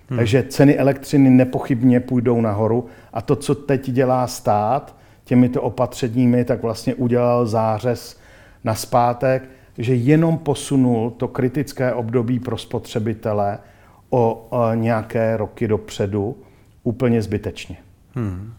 Hmm. 0.09 0.17
Takže 0.17 0.43
ceny 0.43 0.77
elektřiny 0.77 1.29
nepochybně 1.29 1.99
půjdou 1.99 2.41
nahoru 2.41 2.85
a 3.13 3.21
to, 3.21 3.35
co 3.35 3.55
teď 3.55 3.89
dělá 3.89 4.27
stát 4.27 4.95
těmito 5.23 5.61
opatřeními, 5.61 6.45
tak 6.45 6.61
vlastně 6.61 6.95
udělal 6.95 7.45
zářez 7.45 8.19
na 8.63 8.75
zpátek, 8.75 9.49
že 9.77 9.95
jenom 9.95 10.37
posunul 10.37 11.11
to 11.11 11.27
kritické 11.27 11.93
období 11.93 12.39
pro 12.39 12.57
spotřebitele 12.57 13.59
o, 14.09 14.47
o 14.49 14.73
nějaké 14.73 15.37
roky 15.37 15.67
dopředu 15.67 16.37
úplně 16.83 17.21
zbytečně. 17.21 17.77
Hmm. 18.15 18.53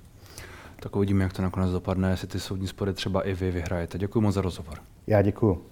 Tak 0.82 0.96
uvidíme, 0.96 1.24
jak 1.24 1.32
to 1.32 1.42
nakonec 1.42 1.70
dopadne, 1.70 2.10
jestli 2.10 2.28
ty 2.28 2.40
soudní 2.40 2.66
spory 2.66 2.92
třeba 2.92 3.22
i 3.22 3.34
vy 3.34 3.50
vyhrajete. 3.50 3.98
Děkuji 3.98 4.20
moc 4.20 4.34
za 4.34 4.40
rozhovor. 4.40 4.78
Já 5.06 5.22
děkuji. 5.22 5.71